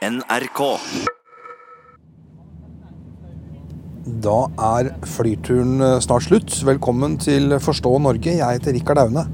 NRK. 0.00 0.60
Da 4.24 4.36
er 4.56 4.88
flyturen 5.04 5.74
eh, 5.84 5.98
snart 6.00 6.24
slutt. 6.24 6.54
Velkommen 6.64 7.18
til 7.20 7.52
Forstå 7.60 7.92
Norge. 8.00 8.32
Jeg 8.38 8.56
heter 8.56 8.72
Rikard 8.78 9.02
Aune. 9.02 9.26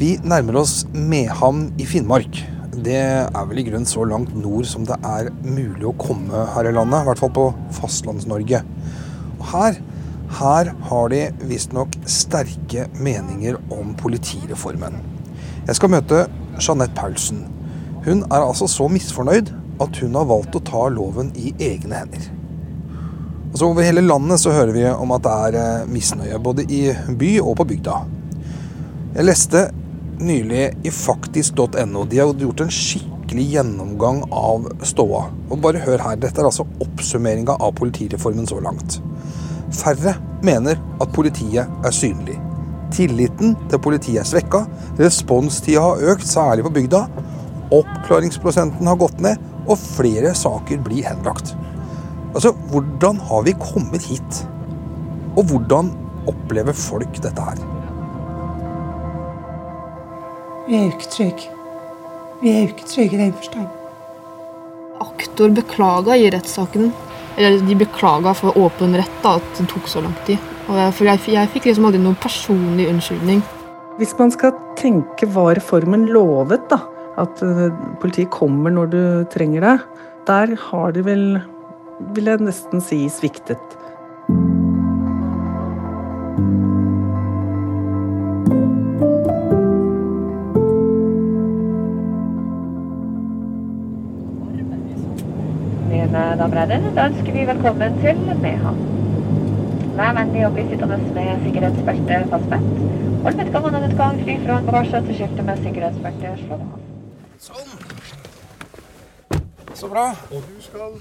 Vi 0.00 0.14
nærmer 0.24 0.62
oss 0.62 0.86
Mehamn 0.94 1.74
i 1.76 1.84
Finnmark. 1.84 2.40
Det 2.72 2.96
er 3.02 3.44
vel 3.50 3.60
i 3.60 3.66
grunn 3.68 3.84
så 3.84 4.08
langt 4.08 4.32
nord 4.32 4.64
som 4.64 4.88
det 4.88 4.96
er 5.04 5.28
mulig 5.44 5.90
å 5.90 5.94
komme 6.00 6.46
her 6.54 6.72
i 6.72 6.74
landet. 6.78 7.04
I 7.04 7.10
hvert 7.10 7.20
fall 7.20 7.36
på 7.36 7.50
Fastlands-Norge. 7.82 8.64
Og 9.36 9.46
her, 9.52 9.80
her 10.40 10.74
har 10.88 11.12
de 11.12 11.24
visstnok 11.52 12.00
sterke 12.08 12.88
meninger 12.96 13.60
om 13.76 13.92
politireformen. 14.00 15.02
Jeg 15.68 15.76
skal 15.76 15.98
møte 15.98 16.24
Jeanette 16.56 16.96
Paulsen. 16.96 17.59
Hun 18.04 18.22
er 18.30 18.40
altså 18.40 18.68
så 18.70 18.88
misfornøyd 18.88 19.50
at 19.80 19.98
hun 20.02 20.16
har 20.16 20.28
valgt 20.28 20.56
å 20.56 20.62
ta 20.64 20.86
loven 20.92 21.32
i 21.36 21.52
egne 21.60 22.02
hender. 22.02 22.28
Altså 23.50 23.66
Over 23.66 23.82
hele 23.82 24.04
landet 24.04 24.40
så 24.40 24.52
hører 24.54 24.72
vi 24.76 24.86
om 24.88 25.12
at 25.16 25.24
det 25.26 25.36
er 25.46 25.58
eh, 25.58 25.86
misnøye, 25.90 26.38
både 26.38 26.64
i 26.70 26.84
by 27.18 27.32
og 27.42 27.56
på 27.58 27.66
bygda. 27.72 27.96
Jeg 29.16 29.26
leste 29.26 29.64
nylig 30.22 30.68
i 30.86 30.92
faktisk.no. 30.94 32.04
De 32.06 32.20
har 32.20 32.34
gjort 32.44 32.62
en 32.62 32.70
skikkelig 32.72 33.46
gjennomgang 33.56 34.22
av 34.30 34.68
ståa. 34.86 35.24
Og 35.50 35.58
bare 35.64 35.82
hør 35.82 36.04
her, 36.04 36.20
dette 36.20 36.40
er 36.40 36.46
altså 36.46 36.68
oppsummeringa 36.84 37.56
av 37.58 37.74
politireformen 37.80 38.46
så 38.46 38.60
langt. 38.62 39.00
Færre 39.74 40.14
mener 40.46 40.78
at 41.02 41.12
politiet 41.14 41.66
er 41.66 41.94
synlig. 41.94 42.38
Tilliten 42.94 43.56
til 43.70 43.82
politiet 43.82 44.22
er 44.22 44.30
svekka. 44.30 44.64
Responstida 44.98 45.82
har 45.84 46.06
økt, 46.14 46.26
særlig 46.26 46.66
på 46.66 46.74
bygda. 46.78 47.04
Oppklaringsprosenten 47.70 48.88
har 48.90 48.98
gått 48.98 49.20
ned, 49.22 49.38
og 49.68 49.78
flere 49.78 50.32
saker 50.34 50.80
blir 50.82 51.06
henlagt. 51.06 51.54
Altså, 52.34 52.52
hvordan 52.70 53.20
har 53.28 53.44
vi 53.46 53.54
kommet 53.58 54.06
hit? 54.06 54.40
Og 55.38 55.44
hvordan 55.50 55.92
opplever 56.30 56.74
folk 56.76 57.20
dette 57.22 57.44
her? 57.46 57.60
Vi 60.66 60.78
er 60.78 60.86
jo 60.86 60.94
ikke 60.94 61.12
trygge. 61.14 61.54
Vi 62.40 62.50
er 62.50 62.60
jo 62.60 62.72
ikke 62.72 62.90
trygge 62.90 63.16
i 63.16 63.22
den 63.22 63.32
forstand. 63.38 63.70
Aktor 65.02 65.54
beklaga 65.54 66.18
i 66.18 66.30
rettssaken. 66.30 66.92
Eller 67.38 67.62
de 67.64 67.76
beklaga 67.78 68.34
for 68.36 68.58
åpen 68.58 68.94
rett 68.98 69.22
da, 69.22 69.36
at 69.38 69.58
det 69.58 69.68
tok 69.70 69.88
så 69.88 70.02
lang 70.04 70.14
tid. 70.26 70.38
Og 70.68 70.76
jeg, 70.78 70.94
for 70.98 71.08
jeg, 71.08 71.22
jeg 71.34 71.50
fikk 71.54 71.70
liksom 71.70 71.86
aldri 71.88 72.02
noen 72.02 72.18
personlig 72.20 72.88
unnskyldning. 72.90 73.42
Hvis 73.98 74.14
man 74.18 74.32
skal 74.34 74.54
tenke 74.78 75.26
hva 75.30 75.50
reformen 75.56 76.06
lovet, 76.12 76.66
da, 76.70 76.82
at 77.18 77.42
eh, 77.42 77.68
politiet 78.02 78.30
kommer 78.34 78.72
når 78.74 78.92
du 78.92 79.02
trenger 79.32 79.66
det, 79.66 79.76
der 80.28 80.54
har 80.68 80.92
de 80.94 81.04
vel, 81.04 81.24
vil 82.14 82.30
jeg 82.30 82.44
nesten 82.44 82.82
si, 82.84 83.02
sviktet. 83.10 83.76
Mine 95.90 96.24
damer 96.38 96.62
og 96.76 96.94
da 96.94 97.08
ønsker 97.08 97.34
vi 97.34 97.46
velkommen 97.48 98.00
til 98.04 98.24
Mehamn. 98.42 98.86
Vær 100.00 100.14
vennlig 100.16 100.46
å 100.46 100.52
bli 100.54 100.62
sittende 100.70 100.96
med 101.16 101.42
sikkerhetsbeltet 101.44 102.30
fastspent. 102.30 102.70
Hold 103.24 103.36
vedkommende 103.42 103.82
utgang 103.90 104.22
fri 104.22 104.38
fra 104.46 104.60
bagasje 104.68 105.02
til 105.08 105.18
skiltet 105.18 105.44
med 105.50 105.66
sikkerhetsbelte 105.66 106.38
slå 106.44 106.60
av. 106.60 106.89
Sånn. 107.40 107.70
Så 109.74 109.88
bra. 109.88 110.10
Og 110.30 110.44
du 110.44 110.60
skal 110.62 111.00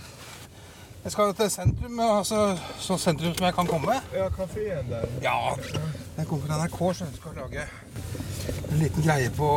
Jeg 1.03 1.11
skal 1.11 1.29
jo 1.29 1.33
til 1.33 1.49
sentrum, 1.51 1.99
altså 1.99 2.57
så 2.79 2.97
sentrum 2.99 3.33
som 3.35 3.45
jeg 3.45 3.53
kan 3.55 3.67
komme. 3.67 3.93
Ja, 4.13 4.27
kafeen 4.29 4.89
der. 4.89 5.05
Ja, 5.23 5.55
jeg 6.17 6.27
kommer 6.27 6.47
fra 6.47 6.57
NRK, 6.59 6.79
så 6.97 7.05
jeg 7.05 7.15
skal 7.15 7.37
lage 7.39 7.63
en 8.71 8.77
liten 8.81 9.03
greie 9.03 9.29
på, 9.37 9.49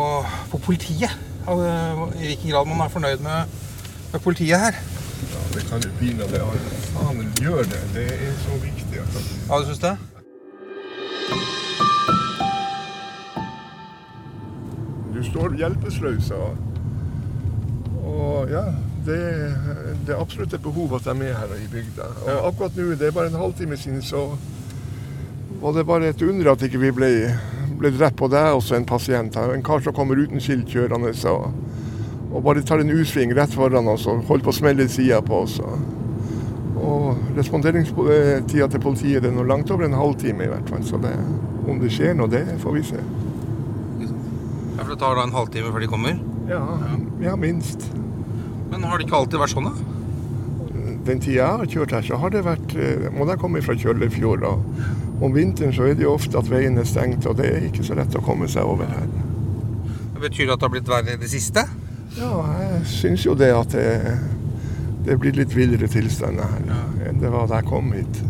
på 0.50 0.58
politiet. 0.58 1.10
Eh, 1.48 2.02
I 2.22 2.26
hvilken 2.28 2.50
grad 2.50 2.70
man 2.70 2.80
er 2.86 2.94
fornøyd 2.94 3.18
med, 3.26 3.58
med 4.12 4.20
politiet 4.20 4.58
her. 4.58 4.78
Ja, 5.34 5.42
det 5.54 5.66
kan 5.70 5.82
jo 5.82 5.90
pinadø 5.98 6.40
faen 6.94 7.34
gjør 7.42 7.62
det. 7.74 7.82
Det 7.94 8.06
er 8.14 8.32
så 8.46 8.58
viktig. 8.62 8.98
Altså. 9.02 9.20
Ja, 9.48 9.58
du 9.58 9.64
syns 9.64 9.78
det? 9.78 9.96
Du 15.14 15.24
står 15.30 15.56
hjelpeløs. 15.56 16.32
Ja, 18.50 18.64
det, 19.06 19.18
det 20.06 20.14
er 20.14 20.20
absolutt 20.20 20.54
et 20.54 20.62
behov 20.62 20.94
at 20.96 21.04
de 21.04 21.10
er 21.10 21.18
med 21.18 21.34
her 21.34 21.54
i 21.56 21.68
bygda. 21.70 22.08
Og 22.24 22.48
akkurat 22.48 22.76
nå, 22.76 22.90
det 22.98 23.08
er 23.08 23.14
bare 23.14 23.30
en 23.30 23.40
halvtime 23.40 23.76
siden, 23.76 24.02
så 24.02 24.26
var 25.62 25.72
det 25.72 25.86
bare 25.86 26.08
et 26.10 26.22
under 26.22 26.52
at 26.52 26.62
ikke 26.66 26.80
vi 26.82 26.90
ble, 26.90 27.10
ble 27.78 27.92
drept 27.94 28.18
på 28.18 28.28
deg 28.32 28.56
også, 28.56 28.74
en 28.76 28.86
pasient. 28.88 29.36
En 29.36 29.62
kar 29.62 29.82
som 29.84 29.94
kommer 29.94 30.18
uten 30.18 30.42
skilt 30.42 30.70
kjørende 30.70 31.12
og, 31.30 31.52
og 32.32 32.42
bare 32.42 32.64
tar 32.66 32.82
en 32.82 32.90
U-sving 32.90 33.34
rett 33.36 33.54
foran 33.54 33.90
oss 33.92 34.08
og 34.10 34.24
holder 34.26 34.48
på 34.48 34.54
å 34.54 34.58
smelle 34.58 34.88
sida 34.90 35.20
på 35.22 35.42
oss. 35.44 35.60
Og, 35.62 35.78
og 36.82 37.36
responderingstida 37.38 38.66
til 38.72 38.82
politiet 38.82 39.22
det 39.22 39.30
er 39.30 39.36
nå 39.36 39.46
langt 39.46 39.70
over 39.70 39.86
en 39.86 39.98
halvtime 39.98 40.48
i 40.48 40.50
hvert 40.50 40.72
fall. 40.72 40.82
Så 40.86 40.98
det, 41.02 41.14
om 41.68 41.78
det 41.82 41.92
skjer 41.94 42.18
noe, 42.18 42.30
det 42.32 42.42
får 42.62 42.78
vi 42.78 42.86
se. 42.90 43.02
Ja, 44.02 44.82
for 44.82 44.94
Det 44.94 44.98
tar 44.98 45.14
da 45.14 45.28
en 45.28 45.36
halvtime 45.36 45.70
før 45.70 45.84
de 45.84 45.90
kommer. 45.94 46.18
Ja, 46.50 46.62
ja 47.22 47.36
minst. 47.38 47.86
Men 48.72 48.88
har 48.88 48.98
det 48.98 49.06
ikke 49.06 49.18
alltid 49.20 49.42
vært 49.42 49.52
sånn, 49.52 49.68
da? 49.68 49.98
Den 51.06 51.20
tida 51.20 51.36
jeg 51.36 51.60
har 51.60 51.70
kjørt 51.74 51.94
her, 51.96 52.04
så 52.06 52.18
har 52.22 52.32
det 52.32 52.44
vært 52.46 52.74
eh, 52.78 53.08
Må 53.12 53.26
jeg 53.26 53.40
komme 53.42 53.62
fra 53.64 53.74
Kjøllefjord. 53.78 54.44
Og 54.46 55.22
om 55.22 55.34
vinteren 55.34 55.74
så 55.74 55.86
er 55.90 55.98
det 55.98 56.06
jo 56.06 56.14
ofte 56.16 56.38
at 56.38 56.50
veien 56.50 56.78
er 56.78 56.88
stengt, 56.88 57.26
og 57.28 57.36
det 57.38 57.50
er 57.50 57.66
ikke 57.68 57.84
så 57.86 57.96
lett 57.98 58.16
å 58.18 58.22
komme 58.24 58.48
seg 58.50 58.66
over 58.66 58.90
her. 58.90 59.08
Det 60.14 60.22
betyr 60.22 60.54
at 60.54 60.62
det 60.62 60.68
har 60.68 60.72
blitt 60.74 60.90
verre 60.90 61.16
i 61.16 61.20
det 61.20 61.30
siste? 61.30 61.66
Ja, 62.16 62.32
jeg 62.60 62.82
syns 62.90 63.26
jo 63.26 63.34
det 63.38 63.50
at 63.56 63.74
det, 63.74 64.16
det 65.06 65.18
blir 65.20 65.34
litt 65.36 65.54
villere 65.56 65.88
tilstander 65.90 66.50
her 66.52 67.08
enn 67.08 67.22
det 67.22 67.30
var 67.32 67.48
da 67.50 67.60
jeg 67.60 67.70
kom 67.70 67.90
hit. 67.96 68.20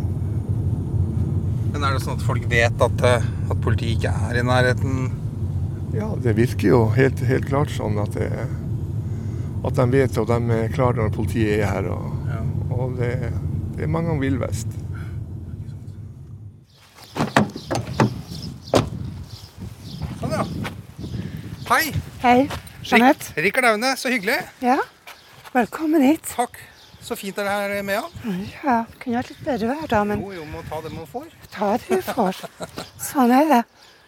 Men 1.72 1.84
er 1.88 1.96
det 1.96 2.04
sånn 2.04 2.18
at 2.18 2.24
folk 2.24 2.44
vet 2.50 2.84
at, 2.84 3.04
eh, 3.08 3.24
at 3.52 3.60
politiet 3.64 3.98
ikke 3.98 4.12
er 4.28 4.40
i 4.40 4.46
nærheten? 4.46 5.10
Ja, 5.96 6.12
det 6.24 6.36
virker 6.38 6.68
jo 6.68 6.82
helt, 6.96 7.20
helt 7.28 7.48
klart 7.48 7.72
sånn 7.72 7.98
at, 8.00 8.16
det, 8.16 8.46
at 9.64 9.74
de 9.78 9.86
vet 9.92 10.16
og 10.18 10.26
de 10.30 10.38
er 10.56 10.72
klare 10.74 10.96
når 10.98 11.12
politiet 11.14 11.60
er 11.60 11.66
her. 11.70 11.88
Og, 11.92 12.72
og 12.74 12.96
det, 12.98 13.12
det 13.76 13.86
er 13.86 13.92
mange 13.92 14.16
villvest. 14.20 14.68
Sånn, 20.20 20.34
ja. 20.34 20.42
Hei. 21.70 21.82
Hei, 22.22 22.36
Jeanette. 22.86 23.32
Rik- 23.36 23.46
Rikard 23.48 23.70
Aune, 23.72 23.94
så 23.98 24.10
hyggelig. 24.12 24.38
Ja, 24.62 24.78
velkommen 25.54 26.04
hit. 26.06 26.26
Takk. 26.36 26.58
Så 27.02 27.16
fint 27.18 27.34
det 27.34 27.42
er 27.50 27.80
med 27.82 27.98
han. 27.98 28.42
Ja, 28.62 28.76
kunne 29.02 29.16
vært 29.18 29.32
litt 29.32 29.40
bedre 29.46 29.72
vær 29.72 29.88
da, 29.90 30.02
men 30.06 30.20
Jo, 30.22 30.30
jo, 30.36 30.44
må 30.46 30.60
ta 30.68 30.78
det 30.84 30.92
man 30.94 31.06
får. 31.10 31.26
ta 31.50 31.72
det 31.82 31.98
du 31.98 32.02
får. 32.06 32.44
Sånn 33.02 33.32
er 33.34 33.48
det. 33.50 33.62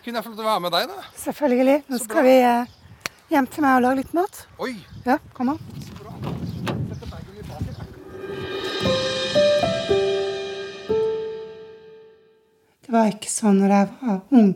Kunne 0.05 0.21
jeg 0.21 0.25
få 0.27 0.31
lov 0.31 0.37
til 0.39 0.45
å 0.45 0.51
være 0.53 0.63
med 0.63 0.73
deg, 0.77 0.93
da? 0.93 1.07
Selvfølgelig. 1.19 1.77
Nå 1.91 1.99
skal 2.05 2.23
vi 2.29 2.35
eh, 2.39 2.71
hjem 3.35 3.47
til 3.51 3.65
meg 3.65 3.79
og 3.79 3.83
lage 3.83 3.99
litt 4.03 4.13
mat. 4.15 4.45
Oi. 4.63 4.75
Ja, 5.07 5.19
kom 5.35 5.51
an. 5.55 5.59
Det 12.85 12.93
var 12.95 13.11
ikke 13.11 13.33
sånn 13.33 13.59
når 13.59 13.75
jeg 13.75 13.91
var 14.05 14.21
ung. 14.39 14.53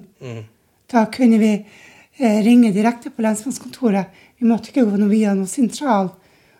Da 0.88 1.04
kunne 1.10 1.40
vi 1.42 1.52
eh, 1.56 2.38
ringe 2.46 2.70
direkte 2.76 3.10
på 3.10 3.24
lensmannskontoret. 3.24 4.14
Vi 4.38 4.46
måtte 4.46 4.70
ikke 4.70 4.86
gå 4.86 5.00
noe 5.00 5.10
via 5.10 5.34
noen 5.34 5.50
sentral, 5.50 6.12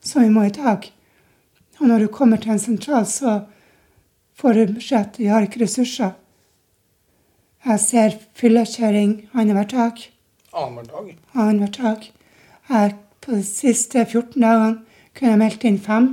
som 0.03 0.25
vi 0.25 0.33
må 0.35 0.49
i 0.49 0.55
dag. 0.55 0.91
Og 1.79 1.87
når 1.87 2.03
du 2.03 2.11
kommer 2.11 2.43
til 2.43 2.56
en 2.56 2.62
sentral, 2.62 3.06
så 3.06 3.44
får 4.38 4.59
du 4.59 4.79
beskjed 4.81 5.05
at 5.05 5.23
vi 5.23 5.31
har 5.31 5.47
ikke 5.47 5.62
ressurser. 5.62 6.17
Jeg 7.69 7.82
ser 7.85 8.23
fyllekjøring 8.38 9.20
annenhver 9.35 9.70
dag. 9.70 10.09
Annenhver 10.53 10.85
dag. 10.85 11.17
Annenhver 11.35 11.73
dag. 11.83 12.12
Jeg, 12.69 12.95
på 13.21 13.31
de 13.37 13.43
siste 13.45 14.05
14 14.05 14.41
dagene 14.43 14.79
kunne 15.17 15.31
jeg 15.35 15.41
meldt 15.43 15.65
inn 15.69 15.79
fem. 15.83 16.06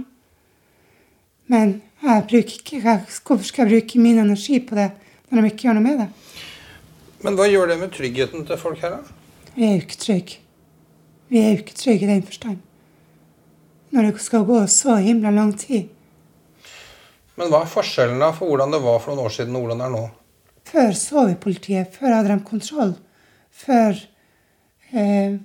Men 1.47 1.75
jeg 2.03 2.23
bruker 2.29 2.57
ikke, 2.59 2.81
hvorfor 3.25 3.45
skal 3.47 3.65
jeg 3.69 3.81
bruke 3.81 4.01
min 4.01 4.19
energi 4.19 4.59
på 4.59 4.75
det 4.75 4.89
når 5.29 5.41
de 5.41 5.51
ikke 5.51 5.67
gjør 5.67 5.77
noe 5.77 5.85
med 5.85 6.01
det? 6.03 6.07
Men 7.23 7.37
hva 7.37 7.47
gjør 7.49 7.71
det 7.71 7.77
med 7.79 7.93
tryggheten 7.95 8.43
til 8.45 8.59
folk 8.59 8.81
her, 8.83 8.97
da? 8.97 9.51
Vi 9.55 9.63
er 9.65 9.77
jo 9.77 9.83
ikke 9.85 10.01
trygge. 10.01 10.41
Vi 11.31 11.39
er 11.41 11.53
jo 11.53 11.61
ikke 11.61 11.77
trygge 11.79 12.05
i 12.05 12.09
den 12.11 12.25
forstand. 12.25 12.57
Når 13.95 14.09
det 14.09 14.25
skal 14.25 14.43
gå 14.45 14.59
så 14.67 14.97
himla 15.01 15.31
lang 15.31 15.53
tid. 15.57 15.87
Men 17.35 17.49
hva 17.51 17.63
er 17.63 17.71
forskjellen 17.71 18.19
da 18.21 18.33
for 18.35 18.51
hvordan 18.51 18.75
det 18.75 18.81
var 18.83 18.99
for 19.03 19.15
noen 19.15 19.29
år 19.29 19.33
siden 19.37 19.55
og 19.55 19.65
hvordan 19.65 19.81
det 19.81 19.87
er 19.87 19.95
nå? 19.95 20.03
Før 20.65 20.91
så 20.99 21.23
vi 21.29 21.39
politiet. 21.39 21.95
Før 21.95 22.17
hadde 22.17 22.35
de 22.35 22.37
kontroll. 22.45 22.93
Før 23.51 23.95
eh, 24.91 25.37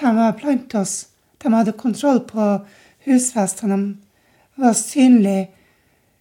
de 0.00 0.16
var 0.16 0.32
blant 0.40 0.74
oss. 0.74 1.06
De 1.38 1.52
hadde 1.52 1.72
kontroll 1.72 2.20
på 2.20 2.66
husfestene. 3.06 3.76
de 3.76 4.62
var 4.62 4.72
synlige 4.72 5.48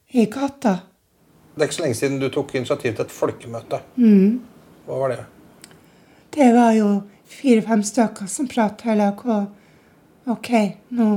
i 0.07 0.25
gata. 0.25 0.79
Det 1.55 1.61
er 1.61 1.67
ikke 1.67 1.75
så 1.75 1.83
lenge 1.83 1.95
siden 1.99 2.19
du 2.19 2.29
tok 2.29 2.55
initiativ 2.55 2.95
til 2.95 3.05
et 3.05 3.11
folkemøte. 3.11 3.81
Hva 4.85 4.99
var 5.01 5.11
det? 5.11 5.25
Det 6.31 6.53
var 6.55 6.71
jo 6.77 6.87
fire-fem 7.29 7.83
stykker 7.83 8.29
som 8.31 8.47
prata 8.47 8.93
i 8.93 8.95
lag. 8.95 9.19
OK, 10.29 10.49
nå 10.95 11.09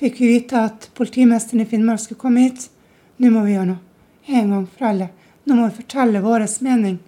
fikk 0.00 0.20
vi 0.20 0.30
vite 0.34 0.60
at 0.68 0.90
politimesteren 0.94 1.62
i 1.64 1.68
Finnmark 1.70 2.02
skulle 2.02 2.20
komme 2.20 2.44
hit. 2.44 2.68
Nå 3.16 3.30
må 3.32 3.44
vi 3.46 3.54
gjøre 3.54 3.72
noe. 3.72 3.80
En 4.26 4.52
gang 4.52 4.68
for 4.68 4.88
alle. 4.90 5.08
Nå 5.44 5.56
må 5.56 5.68
vi 5.68 5.78
fortelle 5.82 6.22
vår 6.24 6.46
mening. 6.64 6.98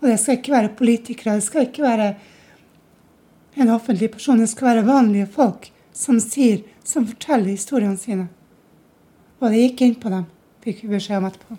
Og 0.00 0.08
det 0.08 0.18
skal 0.20 0.38
ikke 0.38 0.52
være 0.52 0.74
politikere. 0.78 1.36
Det 1.36 1.44
skal 1.44 1.66
ikke 1.68 1.84
være 1.84 2.14
en 3.54 3.70
offentlig 3.70 4.10
person. 4.12 4.38
Det 4.38 4.50
skal 4.50 4.70
være 4.72 4.86
vanlige 4.88 5.28
folk 5.34 5.70
som 5.96 6.20
sier, 6.22 6.62
som 6.84 7.06
forteller 7.08 7.52
historiene 7.52 7.98
sine. 7.98 8.28
Og 9.40 9.50
det 9.50 9.64
gikk 9.64 9.84
inn 9.86 9.96
på 10.00 10.12
dem, 10.12 10.26
fikk 10.64 10.84
vi 10.84 10.94
beskjed 10.94 11.20
om 11.20 11.28
etterpå. 11.30 11.58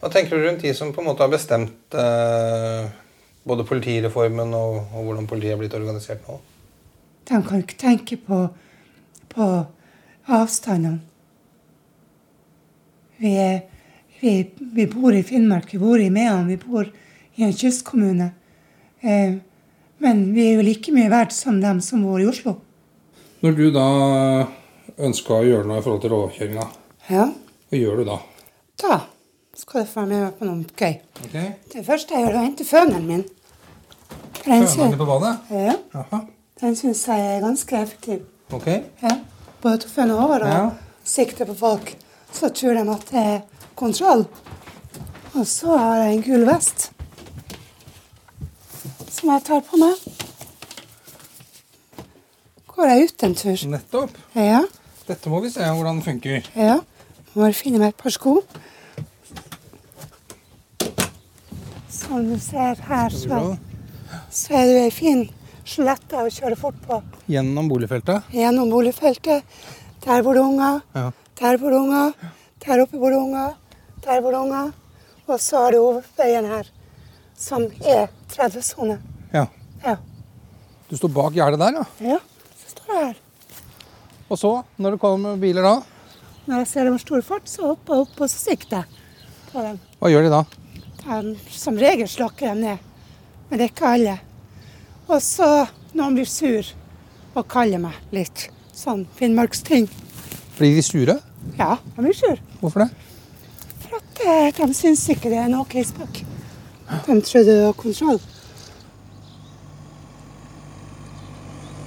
Hva 0.00 0.12
tenker 0.12 0.36
du 0.36 0.44
rundt 0.44 0.62
de 0.62 0.72
som 0.76 0.92
på 0.94 1.02
en 1.02 1.08
måte 1.08 1.24
har 1.24 1.32
bestemt 1.32 1.96
eh, 1.96 2.86
både 3.48 3.66
politireformen 3.66 4.52
og, 4.54 4.76
og 4.92 5.08
hvordan 5.08 5.28
politiet 5.30 5.56
er 5.56 5.60
blitt 5.62 5.76
organisert 5.78 6.26
nå? 6.28 6.38
De 7.26 7.40
kan 7.42 7.62
ikke 7.62 7.78
tenke 7.80 8.18
på, 8.22 8.44
på 9.32 9.48
avstandene. 10.30 11.00
Vi, 13.16 13.32
vi, 14.20 14.32
vi 14.76 14.86
bor 14.92 15.14
i 15.16 15.24
Finnmark, 15.24 15.72
vi 15.72 15.80
bor 15.80 16.00
i 16.00 16.10
Mehamn, 16.12 16.50
vi 16.50 16.58
bor 16.60 16.84
i 17.36 17.44
en 17.46 17.54
kystkommune. 17.56 18.28
Eh, 19.00 19.38
men 19.98 20.34
vi 20.34 20.46
er 20.50 20.54
jo 20.58 20.62
like 20.66 20.92
mye 20.92 21.10
verdt 21.10 21.32
som 21.32 21.60
dem 21.60 21.80
som 21.80 22.02
bor 22.04 22.20
i 22.20 22.26
Oslo. 22.28 22.56
Når 23.42 23.56
du 23.56 23.70
da 23.74 23.86
ønska 24.98 25.34
å 25.40 25.44
gjøre 25.46 25.66
noe 25.68 25.78
i 25.78 25.84
forhold 25.84 26.02
til 26.04 26.10
råkjøringa, 26.14 26.66
Ja, 27.10 27.28
hva 27.70 27.78
gjør 27.78 27.96
du 28.00 28.04
da? 28.08 28.18
da 28.82 29.00
skal 29.56 29.84
du 29.84 29.86
få 29.90 30.06
med 30.06 30.20
meg 30.22 30.38
på 30.38 30.44
noe 30.44 30.64
gøy. 30.76 30.96
Okay. 31.26 31.52
Det 31.72 31.84
første 31.86 32.14
jeg 32.14 32.24
gjør, 32.26 32.32
er 32.34 32.38
å 32.40 32.44
hente 32.44 32.64
føneren 32.68 33.06
min. 33.06 33.24
Fønen 34.42 34.66
Den, 34.90 34.98
på 34.98 35.06
badet? 35.08 35.36
ja, 35.50 35.76
Aha. 35.94 36.20
den 36.60 36.76
syns 36.76 37.06
jeg 37.08 37.20
er 37.36 37.40
ganske 37.40 37.76
effektiv. 37.82 38.20
Ok. 38.52 38.66
Ja. 39.02 39.14
Både 39.62 39.78
til 39.82 39.90
å 39.90 39.94
føne 39.94 40.14
over 40.24 40.42
og 40.44 40.48
Ja. 40.52 40.70
sikte 41.04 41.46
på 41.46 41.54
folk. 41.56 41.94
Så 42.32 42.50
tror 42.54 42.74
de 42.74 42.90
at 42.90 43.06
det 43.10 43.22
er 43.26 43.40
kontroll. 43.74 44.26
Og 45.34 45.46
så 45.46 45.76
har 45.78 45.96
jeg 46.04 46.16
en 46.16 46.22
gul 46.22 46.44
vest 46.46 46.90
som 49.26 49.34
jeg 49.34 49.42
tar 49.48 49.62
på 49.66 49.78
meg. 49.80 50.02
Går 52.76 52.90
jeg 52.92 53.06
ut 53.08 53.22
en 53.26 53.34
tur. 53.34 53.62
Nettopp. 53.72 54.18
Ja, 54.38 54.60
Dette 55.06 55.30
må 55.30 55.40
vi 55.42 55.50
se 55.50 55.62
hvordan 55.66 55.98
det 56.00 56.04
funker. 56.06 56.46
ja. 56.54 56.76
Må 57.34 57.42
bare 57.44 57.52
finne 57.58 57.78
meg 57.82 57.90
et 57.92 57.98
par 58.00 58.10
sko. 58.14 58.36
Som 61.92 62.28
du 62.30 62.38
ser 62.40 62.78
her, 62.86 63.10
så, 63.12 63.40
så 64.32 64.54
er 64.56 64.70
det 64.70 64.78
ei 64.86 64.92
fin 64.94 65.24
skjelette 65.66 66.22
å 66.22 66.30
kjøre 66.32 66.56
fort 66.56 66.78
på. 66.86 67.00
Gjennom 67.28 67.68
boligfeltet. 67.68 68.30
gjennom 68.32 68.70
boligfeltet. 68.72 69.42
Der 70.06 70.22
bor 70.22 70.34
det 70.38 70.44
unger, 70.46 70.80
Ja. 70.94 71.10
der 71.40 71.58
bor 71.58 71.70
det 71.74 71.80
unger, 71.82 72.12
der 72.64 72.82
oppe 72.86 72.98
bor 73.02 73.10
det 73.10 73.18
unger, 73.18 73.54
der 74.06 74.20
bor 74.22 74.30
det 74.32 74.40
unger. 74.40 74.72
Og 75.26 75.40
så 75.40 75.64
har 75.64 75.72
du 75.72 75.78
hovedveien 75.82 76.46
her, 76.46 76.70
som 77.36 77.66
er 77.84 78.06
30-sone. 78.32 79.00
Ja. 79.84 79.96
Du 80.86 80.96
står 80.96 81.10
bak 81.14 81.34
gjerdet 81.34 81.58
der, 81.60 81.80
ja. 81.80 82.12
ja, 82.14 82.18
så 82.60 82.74
står 82.74 82.92
jeg 82.94 83.06
her. 83.06 83.16
Og 84.26 84.38
så, 84.38 84.52
når 84.82 84.96
det 84.96 85.02
kommer 85.02 85.38
biler 85.38 85.66
da, 85.66 85.74
Når 86.46 86.62
jeg 86.62 86.68
ser 86.70 86.86
dem 86.86 86.94
har 86.94 87.02
stor 87.02 87.22
fart, 87.26 87.48
så 87.50 87.72
hopper 87.72 87.94
jeg 87.94 88.06
opp 88.06 88.20
og 88.20 88.30
så 88.30 88.38
sikter 88.38 88.84
jeg 88.84 89.02
på 89.50 89.64
dem. 89.64 89.78
hva 89.98 90.10
gjør 90.12 90.26
de 90.26 90.30
da? 90.30 90.42
De, 91.02 91.34
som 91.50 91.78
regel 91.78 92.08
slakker 92.10 92.52
de 92.52 92.60
ned, 92.60 92.84
men 93.48 93.58
det 93.58 93.66
er 93.66 93.72
ikke 93.72 93.90
alle. 93.96 94.14
Og 95.06 95.18
så 95.22 95.48
noen 95.94 96.18
blir 96.18 96.28
sur 96.30 96.70
og 97.36 97.46
kaller 97.50 97.82
meg 97.82 97.98
litt 98.14 98.48
sånn 98.76 99.04
finnmarksting. 99.18 99.88
Blir 100.58 100.78
de 100.78 100.84
sure? 100.86 101.18
Ja, 101.58 101.76
de 101.96 102.02
blir 102.04 102.16
sure. 102.16 102.38
Hvorfor 102.60 102.84
det? 102.84 102.88
For 103.84 103.98
at 103.98 104.22
eh, 104.26 104.62
de 104.62 104.74
syns 104.74 105.04
ikke 105.12 105.30
det 105.30 105.38
er 105.40 105.50
en 105.50 105.60
OK 105.60 105.78
spøk. 105.86 106.22
De 107.06 107.20
trodde 107.26 107.50
det 107.50 107.62
var 107.64 107.78
kontroll. 107.78 108.20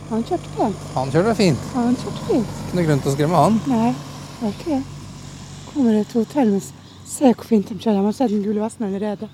Han 0.09 0.23
kjørte 0.25 0.49
på. 0.55 0.67
Han 0.95 1.11
kjørte 1.13 1.35
fint. 1.37 1.65
Han 1.75 1.95
kjørte 2.01 2.23
fint. 2.29 2.53
Ikke 2.65 2.77
noe 2.79 2.85
grunn 2.87 3.01
til 3.03 3.11
å 3.11 3.15
skremme 3.15 3.43
han. 3.43 3.59
Nei, 3.69 3.91
det 3.93 4.41
var 4.41 4.55
ikke 4.55 4.69
det. 4.71 4.81
Kommer 5.69 5.93
det 5.93 6.01
et 6.07 6.15
hotell 6.17 6.53
med 6.55 6.69
Se 7.09 7.31
hvor 7.33 7.47
fint 7.49 7.65
de 7.69 7.75
kjører. 7.77 7.97
De 7.97 8.05
har 8.05 8.13
sett 8.13 8.29
den 8.33 8.43
gule 8.45 8.61
vesten 8.61 8.85
allerede. 8.85 9.29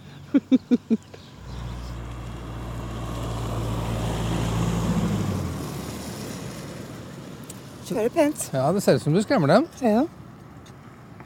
Kjører 7.85 8.09
pent. 8.09 8.47
Ja, 8.53 8.71
Det 8.73 8.81
ser 8.81 8.95
ut 8.97 9.01
som 9.03 9.13
du 9.13 9.21
skremmer 9.21 9.47
dem. 9.51 9.67
Ja. 9.81 10.05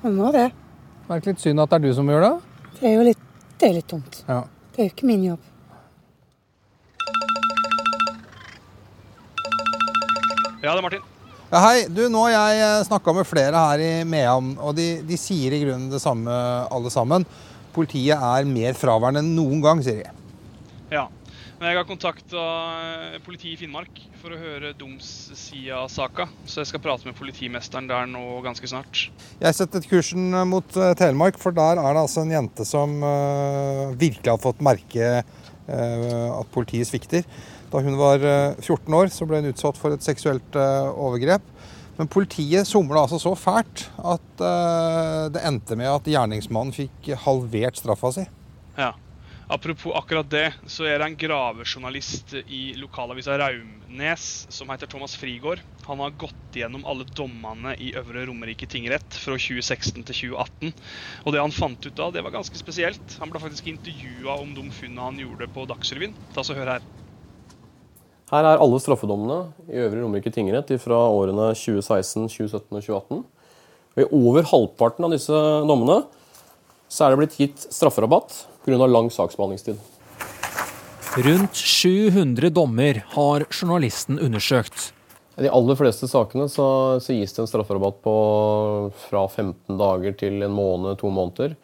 Man 0.02 0.16
må 0.16 0.32
det. 0.36 0.50
Merker 1.10 1.32
litt 1.32 1.42
synd 1.44 1.62
at 1.64 1.72
det 1.72 1.80
er 1.80 1.86
du 1.88 1.94
som 1.96 2.10
gjør 2.10 2.26
det. 2.26 2.34
Det 2.80 2.90
er 2.90 2.98
jo 2.98 3.06
litt, 3.08 3.24
det 3.60 3.70
er 3.70 3.78
litt 3.80 3.90
dumt. 3.92 4.20
Ja. 4.28 4.42
Det 4.76 4.84
er 4.84 4.90
jo 4.90 4.94
ikke 4.94 5.10
min 5.10 5.24
jobb. 5.30 5.49
Ja, 10.60 10.74
det 10.74 10.80
er 10.82 10.84
Martin. 10.84 11.06
Ja, 11.50 11.60
hei, 11.64 11.86
du, 11.88 12.04
Nå 12.12 12.26
har 12.28 12.52
jeg 12.54 12.88
snakka 12.90 13.14
med 13.16 13.26
flere 13.26 13.62
her 13.64 13.82
i 13.82 13.92
Mehamn, 14.06 14.58
og 14.62 14.76
de, 14.78 15.00
de 15.08 15.18
sier 15.18 15.56
i 15.56 15.62
grunnen 15.64 15.88
det 15.90 16.02
samme 16.04 16.34
alle 16.70 16.92
sammen. 16.94 17.26
Politiet 17.74 18.20
er 18.20 18.50
mer 18.50 18.76
fraværende 18.78 19.24
enn 19.24 19.32
noen 19.38 19.64
gang, 19.64 19.82
sier 19.86 20.04
de. 20.04 20.12
Ja. 20.92 21.08
Men 21.60 21.74
jeg 21.74 21.80
har 21.82 21.88
kontakta 21.88 22.44
politiet 23.26 23.58
i 23.58 23.60
Finnmark 23.60 23.98
for 24.22 24.32
å 24.32 24.40
høre 24.40 24.72
domssida 24.80 25.82
av 25.82 25.90
saka. 25.92 26.30
Så 26.48 26.62
jeg 26.62 26.70
skal 26.70 26.84
prate 26.84 27.08
med 27.08 27.18
politimesteren 27.18 27.90
der 27.90 28.08
nå 28.08 28.22
ganske 28.46 28.70
snart. 28.72 29.08
Jeg 29.42 29.58
setter 29.58 29.84
kursen 29.90 30.32
mot 30.48 30.80
eh, 30.80 30.94
Telemark, 31.00 31.40
for 31.42 31.56
der 31.56 31.82
er 31.82 31.96
det 31.96 32.04
altså 32.06 32.24
en 32.24 32.36
jente 32.36 32.68
som 32.68 32.96
eh, 33.04 33.84
virkelig 34.00 34.32
har 34.32 34.40
fått 34.44 34.64
merke 34.64 35.10
eh, 35.20 36.30
at 36.32 36.52
politiet 36.56 36.88
svikter. 36.88 37.28
Da 37.70 37.82
hun 37.86 37.98
var 38.00 38.24
eh, 38.26 38.58
14 38.62 38.94
år, 38.98 39.12
så 39.14 39.28
ble 39.30 39.42
hun 39.42 39.52
utsatt 39.52 39.78
for 39.78 39.94
et 39.94 40.06
seksuelt 40.06 40.58
eh, 40.58 40.90
overgrep. 40.90 41.46
Men 42.00 42.08
politiet 42.08 42.68
somla 42.68 43.04
altså 43.04 43.20
så 43.22 43.36
fælt 43.36 43.90
at 43.98 44.42
eh, 44.42 45.28
det 45.36 45.44
endte 45.46 45.78
med 45.78 45.92
at 45.92 46.08
gjerningsmannen 46.10 46.74
fikk 46.76 47.12
halvert 47.26 47.78
straffa 47.82 48.14
si. 48.16 48.26
Ja. 48.80 48.94
Apropos 49.50 49.96
akkurat 49.98 50.28
det, 50.30 50.52
så 50.70 50.86
er 50.86 51.00
det 51.02 51.08
en 51.08 51.16
gravejournalist 51.18 52.36
i 52.46 52.76
lokalavisa 52.78 53.34
Raumnes 53.42 54.26
som 54.54 54.70
heter 54.70 54.86
Thomas 54.86 55.16
Frigård. 55.18 55.64
Han 55.88 56.04
har 56.04 56.14
gått 56.22 56.60
gjennom 56.62 56.86
alle 56.86 57.08
dommene 57.18 57.74
i 57.82 57.90
Øvre 57.98 58.28
Romerike 58.30 58.70
tingrett 58.70 59.18
fra 59.18 59.40
2016 59.42 60.06
til 60.06 60.20
2018. 60.30 60.76
Og 61.26 61.34
det 61.34 61.42
han 61.42 61.58
fant 61.58 61.82
ut 61.82 61.98
da, 61.98 62.12
det 62.14 62.22
var 62.26 62.38
ganske 62.38 62.62
spesielt. 62.62 63.18
Han 63.18 63.34
ble 63.34 63.42
faktisk 63.42 63.74
intervjua 63.74 64.38
om 64.38 64.54
de 64.54 64.70
funnene 64.70 65.10
han 65.10 65.22
gjorde 65.26 65.50
på 65.58 65.66
Dagsrevyen. 65.74 66.14
Ta 66.38 66.46
så 66.46 66.54
hør 66.54 66.76
her. 66.76 66.90
Her 68.30 68.46
er 68.46 68.62
alle 68.62 68.78
straffedommene 68.78 69.40
i 69.72 69.80
Øvre 69.82 70.04
Romerike 70.04 70.30
tingrett 70.34 70.70
fra 70.84 70.98
årene 71.10 71.48
2016, 71.58 72.28
2017 72.30 72.78
og 72.78 72.84
2018. 72.86 73.24
Og 73.96 74.04
I 74.04 74.10
over 74.14 74.46
halvparten 74.52 75.08
av 75.08 75.16
disse 75.16 75.40
dommene 75.66 76.04
så 76.90 77.06
er 77.06 77.14
det 77.14 77.20
blitt 77.24 77.40
gitt 77.40 77.66
strafferabatt 77.74 78.36
pga. 78.66 78.86
lang 78.86 79.10
saksbehandlingstid. 79.10 79.82
Rundt 81.26 81.58
700 81.58 82.54
dommer 82.54 83.02
har 83.16 83.48
journalisten 83.50 84.22
undersøkt. 84.22 84.92
I 85.40 85.48
de 85.48 85.50
aller 85.56 85.78
fleste 85.80 86.06
sakene 86.12 86.46
så, 86.52 87.00
så 87.02 87.16
gis 87.16 87.34
det 87.34 87.42
en 87.42 87.50
strafferabatt 87.50 87.98
på 88.06 88.14
fra 89.08 89.26
15 89.26 89.80
dager 89.80 90.14
til 90.22 90.44
en 90.46 90.54
måned, 90.54 91.00
to 91.02 91.10
måneder. 91.10 91.58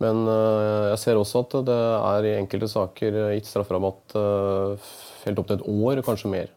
Men 0.00 0.24
eh, 0.30 0.88
jeg 0.92 1.02
ser 1.02 1.20
også 1.20 1.44
at 1.44 1.58
det 1.68 1.78
er 1.98 2.26
i 2.30 2.34
enkelte 2.38 2.70
saker 2.70 3.20
gitt 3.36 3.50
strafferabatt 3.50 4.16
eh, 4.18 4.90
helt 5.26 5.42
opp 5.42 5.50
til 5.50 5.60
et 5.60 5.68
år, 5.68 6.02
kanskje 6.06 6.32
mer. 6.32 6.52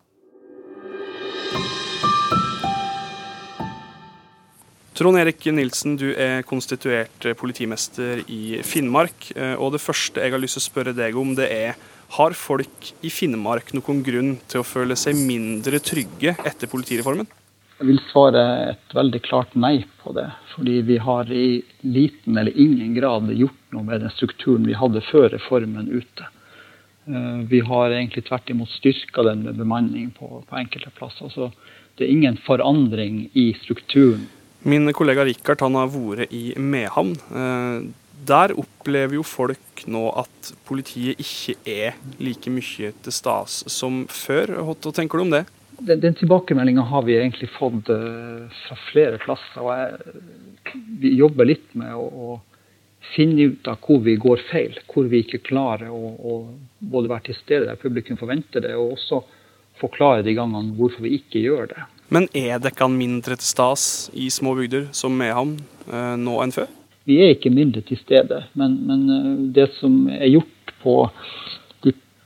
Trond 4.96 5.20
Erik 5.20 5.44
Nilsen, 5.52 5.98
du 6.00 6.14
er 6.16 6.46
konstituert 6.48 7.26
politimester 7.36 8.22
i 8.32 8.62
Finnmark. 8.64 9.34
eh, 9.36 9.58
Og 9.60 9.74
det 9.76 9.84
første 9.84 10.24
jeg 10.24 10.32
har 10.32 10.40
lyst 10.40 10.56
til 10.56 10.64
å 10.64 10.70
spørre 10.70 10.96
deg 10.96 11.20
om, 11.20 11.36
det 11.36 11.50
er 11.52 11.76
har 12.16 12.36
folk 12.38 12.94
i 13.04 13.10
Finnmark 13.12 13.74
noen 13.76 14.04
grunn 14.06 14.36
til 14.48 14.62
å 14.62 14.68
føle 14.68 14.96
seg 14.96 15.18
mindre 15.18 15.82
trygge 15.84 16.36
etter 16.46 16.70
politireformen? 16.72 17.28
Jeg 17.76 17.90
vil 17.90 18.00
svare 18.08 18.42
et 18.72 18.94
veldig 18.96 19.20
klart 19.26 19.56
nei 19.60 19.82
på 20.00 20.14
det. 20.16 20.30
Fordi 20.54 20.78
vi 20.88 20.96
har 21.04 21.32
i 21.32 21.62
liten 21.84 22.38
eller 22.40 22.56
ingen 22.56 22.94
grad 22.96 23.28
gjort 23.36 23.76
noe 23.76 23.84
med 23.84 24.06
den 24.06 24.14
strukturen 24.16 24.68
vi 24.68 24.78
hadde 24.80 25.04
før 25.10 25.28
reformen 25.34 25.90
ute. 25.92 26.30
Eh, 27.08 27.42
Vi 27.52 27.60
har 27.60 27.92
egentlig 27.92 28.26
tvert 28.30 28.50
imot 28.50 28.72
styrka 28.72 29.24
den 29.28 29.44
med 29.44 29.60
bemanning 29.60 30.14
på, 30.16 30.40
på 30.48 30.56
enkelte 30.62 30.94
plasser. 30.96 31.30
Så 31.30 31.52
Det 31.98 32.08
er 32.08 32.12
ingen 32.12 32.38
forandring 32.38 33.30
i 33.34 33.54
strukturen. 33.64 34.28
Min 34.64 34.92
kollega 34.94 35.24
Rikard 35.24 35.62
han 35.62 35.76
har 35.76 35.88
vært 35.88 36.32
i 36.34 36.56
Mehamn. 36.58 37.14
Eh, 37.32 37.92
der 38.26 38.56
opplever 38.56 39.20
jo 39.20 39.24
folk 39.24 39.84
nå 39.88 40.08
at 40.18 40.54
politiet 40.66 41.20
ikke 41.20 41.56
er 41.68 42.00
like 42.20 42.50
mye 42.50 42.92
til 43.04 43.14
stas 43.14 43.64
som 43.72 44.06
før. 44.08 44.56
Hva 44.64 44.76
tenker 44.96 45.20
du 45.20 45.28
om 45.28 45.36
det? 45.36 45.46
Den, 45.80 46.00
den 46.00 46.14
tilbakemeldinga 46.16 46.82
har 46.82 47.04
vi 47.04 47.18
egentlig 47.18 47.50
fått 47.50 47.90
uh, 47.90 48.46
fra 48.68 48.78
flere 48.92 49.18
plasser. 49.22 49.62
og 49.62 49.72
jeg, 49.74 50.76
Vi 51.02 51.16
jobber 51.20 51.50
litt 51.50 51.74
med 51.78 51.96
å, 51.96 52.06
å, 52.06 52.36
finne 53.16 53.52
ut 53.52 53.68
av 53.70 53.78
hvor 53.86 54.00
vi 54.02 54.16
går 54.18 54.42
feil. 54.50 54.80
Hvor 54.90 55.10
vi 55.12 55.22
ikke 55.22 55.44
klarer 55.46 55.92
å, 55.94 56.14
å 56.16 56.38
både 56.80 57.12
være 57.12 57.28
til 57.28 57.40
stede 57.42 57.68
der 57.70 57.82
publikum 57.82 58.18
forventer 58.18 58.66
det, 58.66 58.74
og 58.80 58.96
også 58.96 59.22
forklare 59.82 60.24
de 60.26 60.34
gangene 60.38 60.74
hvorfor 60.78 61.06
vi 61.06 61.18
ikke 61.20 61.44
gjør 61.44 61.70
det. 61.74 61.86
Men 62.14 62.28
er 62.38 62.62
dere 62.62 62.88
mindre 62.90 63.38
til 63.38 63.48
stas 63.48 63.86
i 64.14 64.30
små 64.34 64.56
bygder 64.58 64.90
som 64.96 65.16
Mehamn 65.18 65.58
uh, 65.90 66.16
nå 66.18 66.40
enn 66.44 66.54
før? 66.56 66.70
Vi 67.06 67.20
er 67.22 67.36
ikke 67.36 67.54
mindre 67.54 67.84
til 67.86 68.00
stede, 68.02 68.46
men, 68.58 68.80
men 68.88 69.06
uh, 69.10 69.46
det 69.54 69.72
som 69.80 70.06
er 70.14 70.30
gjort 70.32 70.76
på 70.82 70.98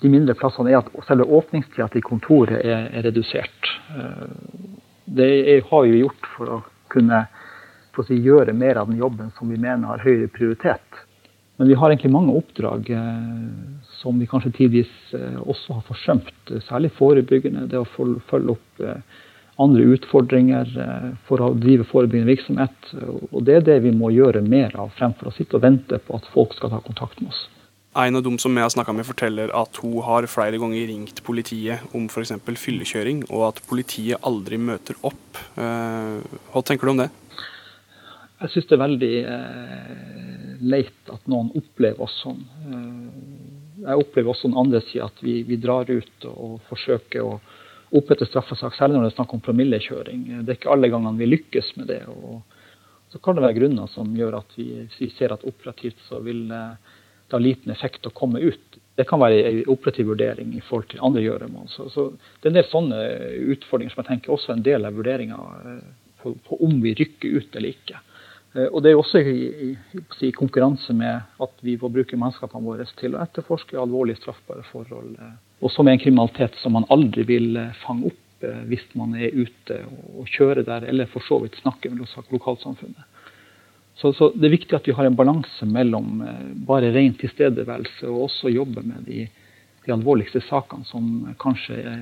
de, 0.01 0.09
mindre 0.09 0.35
plassene, 0.37 0.71
er 0.71 0.79
at 0.79 1.07
selve 1.07 1.27
åpningstida 1.39 1.89
til 1.91 2.05
kontoret 2.05 2.61
er, 2.61 2.87
er 2.95 3.05
redusert. 3.09 3.73
Eh, 3.95 4.79
det 5.19 5.29
er, 5.55 5.61
har 5.67 5.85
vi 5.87 6.03
gjort 6.03 6.31
for 6.35 6.55
å 6.55 6.59
kunne 6.93 7.25
for 7.95 8.05
å 8.05 8.07
si, 8.07 8.19
gjøre 8.21 8.53
mer 8.55 8.77
av 8.79 8.89
den 8.91 8.99
jobben 9.01 9.31
som 9.37 9.49
vi 9.49 9.57
mener 9.59 9.89
har 9.89 10.03
høyere 10.05 10.29
prioritet. 10.31 10.99
Men 11.59 11.67
vi 11.67 11.75
har 11.75 11.91
egentlig 11.91 12.13
mange 12.13 12.35
oppdrag 12.39 12.91
eh, 12.95 13.87
som 13.99 14.21
vi 14.21 14.29
kanskje 14.29 14.53
tidvis 14.55 14.93
eh, 15.17 15.41
også 15.41 15.79
har 15.79 15.87
forsømt. 15.89 16.53
Særlig 16.69 16.93
forebyggende. 16.95 17.67
Det 17.67 17.81
å 17.81 17.89
følge 18.29 18.55
opp 18.55 18.85
andre 19.59 19.83
utfordringer 19.91 20.69
for 21.27 21.43
å 21.43 21.49
drive 21.59 21.83
forebyggende 21.89 22.31
virksomhet. 22.31 22.91
Og 23.33 23.41
det 23.43 23.57
er 23.57 23.65
det 23.67 23.79
vi 23.83 23.91
må 23.91 24.13
gjøre 24.15 24.39
mer 24.39 24.77
av, 24.79 24.93
fremfor 24.95 25.27
å 25.27 25.35
sitte 25.35 25.59
og 25.59 25.65
vente 25.65 25.99
på 25.99 26.15
at 26.15 26.29
folk 26.31 26.55
skal 26.55 26.71
ta 26.71 26.79
kontakt 26.85 27.19
med 27.19 27.33
oss. 27.33 27.41
En 27.97 28.15
av 28.15 28.21
dem 28.21 28.37
som 28.37 28.53
jeg 28.53 28.61
har 28.61 28.69
snakka 28.69 28.93
med, 28.93 29.07
forteller 29.07 29.49
at 29.57 29.79
hun 29.81 29.95
har 30.05 30.27
flere 30.29 30.59
ganger 30.61 30.85
ringt 30.91 31.23
politiet 31.25 31.81
om 31.97 32.05
f.eks. 32.05 32.35
fyllekjøring, 32.61 33.23
og 33.33 33.47
at 33.47 33.61
politiet 33.65 34.21
aldri 34.21 34.59
møter 34.61 34.99
opp. 35.01 35.39
Eh, 35.57 36.19
hva 36.51 36.61
tenker 36.65 36.85
du 36.85 36.93
om 36.93 37.01
det? 37.01 37.09
Jeg 38.39 38.53
syns 38.53 38.69
det 38.69 38.75
er 38.77 38.83
veldig 38.83 39.15
eh, 39.33 40.59
leit 40.69 41.09
at 41.11 41.25
noen 41.31 41.49
opplever 41.57 42.05
oss 42.05 42.13
sånn. 42.21 42.45
Jeg 43.79 44.03
opplever 44.03 44.35
også 44.35 44.51
den 44.51 44.61
andre 44.61 44.83
sida, 44.85 45.09
at 45.09 45.25
vi, 45.25 45.39
vi, 45.47 45.57
drar 45.57 45.89
ut 45.89 46.29
og 46.29 46.59
forsøker 46.69 47.25
å 47.25 47.39
opprette 47.97 48.27
straffesak, 48.29 48.77
særlig 48.77 48.99
når 48.99 49.07
det 49.07 49.11
er 49.15 49.17
snakk 49.17 49.33
om 49.33 49.43
promillekjøring. 49.43 50.23
Det 50.45 50.53
er 50.53 50.59
ikke 50.59 50.71
alle 50.75 50.91
gangene 50.93 51.17
vi 51.17 51.31
lykkes 51.33 51.73
med 51.79 51.89
det. 51.89 52.03
og 52.05 52.43
Så 53.09 53.17
kan 53.23 53.35
det 53.35 53.47
være 53.47 53.57
grunner 53.57 53.89
som 53.89 54.13
gjør 54.13 54.43
at 54.43 54.57
vi, 54.59 54.69
vi 54.93 55.09
ser 55.17 55.33
at 55.33 55.45
operativt 55.49 55.99
så 56.05 56.21
vil 56.21 56.45
eh, 56.53 56.97
det 57.29 57.37
har 57.37 57.45
liten 57.45 57.73
effekt 57.73 58.07
å 58.09 58.13
komme 58.15 58.41
ut. 58.41 58.79
Det 58.99 59.05
kan 59.07 59.21
være 59.21 59.45
en 59.47 59.61
operativ 59.71 60.09
vurdering 60.11 60.51
i 60.57 60.63
forhold 60.65 60.89
til 60.91 61.03
andre 61.05 61.23
gjøremål. 61.23 61.69
Så, 61.71 61.87
så, 61.93 62.09
det 62.41 62.49
er 62.49 62.53
en 62.53 62.59
del 62.59 62.69
sånne 62.71 62.99
utfordringer 63.55 63.93
som 63.93 64.03
jeg 64.03 64.09
tenker 64.11 64.35
også 64.35 64.51
er 64.51 64.59
en 64.59 64.67
del 64.67 64.89
av 64.89 64.99
vurderinga 64.99 65.39
eh, 65.71 65.83
på, 66.21 66.35
på, 66.45 66.59
om 66.67 66.79
vi 66.83 66.95
rykker 66.99 67.39
ut 67.39 67.59
eller 67.59 67.71
ikke. 67.77 68.01
Eh, 68.57 68.67
og 68.67 68.81
Det 68.83 68.91
er 68.91 68.99
også 68.99 69.21
i, 69.23 69.37
i, 69.69 69.69
i 70.27 70.33
konkurranse 70.35 70.95
med 70.97 71.45
at 71.45 71.63
vi 71.65 71.77
får 71.79 71.95
bruke 71.95 72.19
mannskapene 72.19 72.65
våre 72.65 72.89
til 72.99 73.15
å 73.15 73.21
etterforske 73.23 73.79
alvorlige 73.79 74.19
straffbare 74.23 74.67
forhold 74.73 75.15
og 75.59 75.71
som 75.73 75.87
er 75.87 75.97
en 75.97 76.01
kriminalitet 76.01 76.57
som 76.61 76.75
man 76.77 76.87
aldri 76.93 77.25
vil 77.27 77.57
eh, 77.59 77.75
fange 77.83 78.11
opp 78.11 78.47
eh, 78.47 78.61
hvis 78.71 78.85
man 78.99 79.15
er 79.19 79.35
ute 79.35 79.81
og 80.15 80.29
kjører 80.31 80.63
der, 80.67 80.87
eller 80.87 81.09
for 81.11 81.25
så 81.25 81.41
vidt 81.43 81.59
snakker 81.59 81.91
med 81.93 82.05
lokalsamfunnet. 82.31 83.07
Så, 84.01 84.13
så, 84.13 84.31
Det 84.35 84.47
er 84.47 84.55
viktig 84.55 84.75
at 84.77 84.87
vi 84.87 84.95
har 84.95 85.09
en 85.09 85.17
balanse 85.17 85.67
mellom 85.67 86.21
eh, 86.23 86.47
bare 86.67 86.93
ren 86.95 87.17
tilstedeværelse 87.19 88.07
og 88.07 88.29
også 88.29 88.51
jobbe 88.53 88.85
med 88.85 89.03
de, 89.09 89.25
de 89.85 89.93
alvorligste 89.93 90.39
sakene 90.47 90.87
som 90.87 91.27
kanskje 91.41 91.99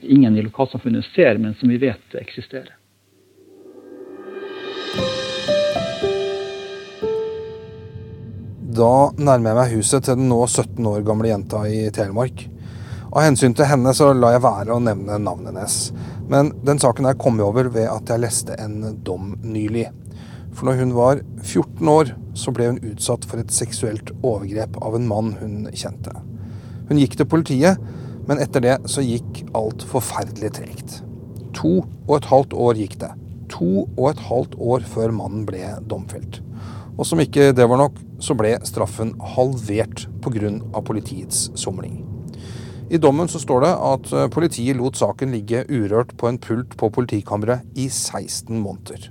ingen 0.00 0.36
i 0.36 0.44
lokalsamfunnet 0.46 1.04
ser, 1.12 1.36
men 1.38 1.54
som 1.60 1.68
vi 1.68 1.76
vet 1.80 2.16
eksisterer. 2.16 2.72
Da 8.76 8.92
nærmer 9.16 9.50
jeg 9.50 9.56
meg 9.56 9.76
huset 9.76 10.04
til 10.04 10.18
den 10.18 10.28
nå 10.28 10.42
17 10.46 10.84
år 10.88 11.04
gamle 11.04 11.30
jenta 11.30 11.62
i 11.68 11.86
Telemark. 11.96 12.42
Av 13.12 13.22
hensyn 13.24 13.54
til 13.56 13.68
henne 13.68 13.92
så 13.96 14.10
lar 14.12 14.34
jeg 14.34 14.44
være 14.44 14.74
å 14.74 14.82
nevne 14.82 15.16
navnet 15.22 15.54
hennes. 15.54 15.76
Men 16.28 16.50
den 16.66 16.80
saken 16.82 17.08
her 17.08 17.16
kom 17.20 17.38
jeg 17.40 17.48
over 17.48 17.70
ved 17.72 17.88
at 17.88 18.12
jeg 18.12 18.24
leste 18.24 18.56
en 18.60 18.98
dom 19.04 19.32
nylig. 19.44 19.86
For 20.56 20.68
når 20.68 20.80
hun 20.80 20.94
var 20.96 21.20
14 21.44 21.88
år, 21.92 22.14
så 22.36 22.52
ble 22.54 22.70
hun 22.70 22.80
utsatt 22.88 23.26
for 23.28 23.42
et 23.42 23.52
seksuelt 23.52 24.12
overgrep 24.24 24.78
av 24.80 24.96
en 24.96 25.08
mann 25.08 25.34
hun 25.40 25.66
kjente. 25.76 26.14
Hun 26.88 27.00
gikk 27.00 27.18
til 27.18 27.28
politiet, 27.28 27.82
men 28.26 28.40
etter 28.42 28.64
det 28.64 28.76
så 28.90 29.04
gikk 29.04 29.44
alt 29.56 29.84
forferdelig 29.86 30.54
tregt. 30.56 31.00
To 31.60 31.82
og 32.06 32.16
et 32.18 32.30
halvt 32.30 32.56
år 32.56 32.80
gikk 32.80 32.96
det. 33.04 33.12
To 33.52 33.84
og 33.84 34.08
et 34.10 34.24
halvt 34.30 34.56
år 34.56 34.86
før 34.88 35.14
mannen 35.14 35.44
ble 35.48 35.62
domfelt. 35.88 36.40
Og 36.96 37.04
som 37.04 37.20
ikke 37.20 37.52
det 37.52 37.68
var 37.68 37.80
nok, 37.80 38.00
så 38.22 38.36
ble 38.38 38.54
straffen 38.64 39.12
halvert 39.36 40.06
pga. 40.24 40.80
politiets 40.80 41.50
somling. 41.54 42.00
I 42.90 42.98
dommen 43.02 43.28
så 43.28 43.38
står 43.42 43.60
det 43.60 43.72
at 43.82 44.12
eh, 44.14 44.28
politiet 44.30 44.76
lot 44.78 44.96
saken 44.96 45.32
ligge 45.34 45.64
urørt 45.68 46.16
på 46.16 46.28
en 46.28 46.38
pult 46.38 46.76
på 46.78 46.90
politikammeret 46.90 47.66
i 47.74 47.88
16 47.88 48.60
måneder. 48.60 49.10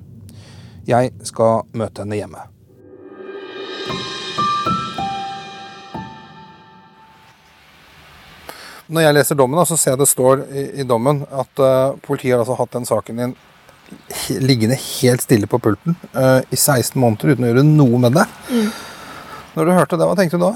Jeg 0.86 1.14
skal 1.26 1.66
møte 1.74 2.04
henne 2.04 2.20
hjemme. 2.20 2.44
Når 8.86 9.02
jeg 9.02 9.16
leser 9.18 9.38
dommen, 9.40 9.58
så 9.66 9.78
ser 9.82 9.96
jeg 9.96 10.02
det 10.04 10.10
står 10.12 10.44
i, 10.54 10.84
dommen 10.86 11.24
at 11.34 11.62
uh, 11.62 11.96
politiet 12.06 12.36
har 12.36 12.44
altså 12.44 12.58
hatt 12.60 12.76
den 12.76 12.86
saken 12.86 13.22
din 13.22 13.34
liggende 14.42 14.78
helt 14.78 15.26
stille 15.26 15.50
på 15.50 15.58
pulten 15.62 15.98
uh, 16.14 16.46
i 16.54 16.58
16 16.58 17.00
måneder 17.02 17.34
uten 17.34 17.48
å 17.48 17.50
gjøre 17.50 17.66
noe 17.66 18.02
med 18.06 18.14
det. 18.20 18.28
Mm. 18.52 18.70
Når 19.56 19.66
du 19.66 19.74
hørte 19.74 19.98
det, 19.98 20.06
hva 20.06 20.20
tenkte 20.20 20.38
du 20.38 20.46
da? 20.46 20.54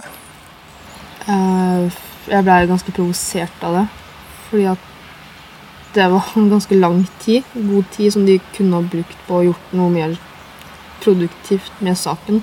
Uh, 1.25 1.99
jeg 2.29 2.45
ble 2.45 2.59
ganske 2.69 2.93
provosert 2.93 3.65
av 3.65 3.79
det. 3.79 3.85
Fordi 4.51 4.69
at 4.75 4.85
det 5.99 6.07
var 6.13 6.31
en 6.39 6.49
ganske 6.49 6.75
lang 6.79 7.01
tid, 7.19 7.43
god 7.53 7.87
tid, 7.91 8.13
som 8.13 8.25
de 8.25 8.37
kunne 8.55 8.79
ha 8.79 8.85
brukt 8.95 9.19
på 9.27 9.39
å 9.39 9.45
gjort 9.49 9.73
noe 9.75 9.91
mer 9.91 10.15
produktivt 11.03 11.81
med 11.83 11.97
saken. 11.99 12.41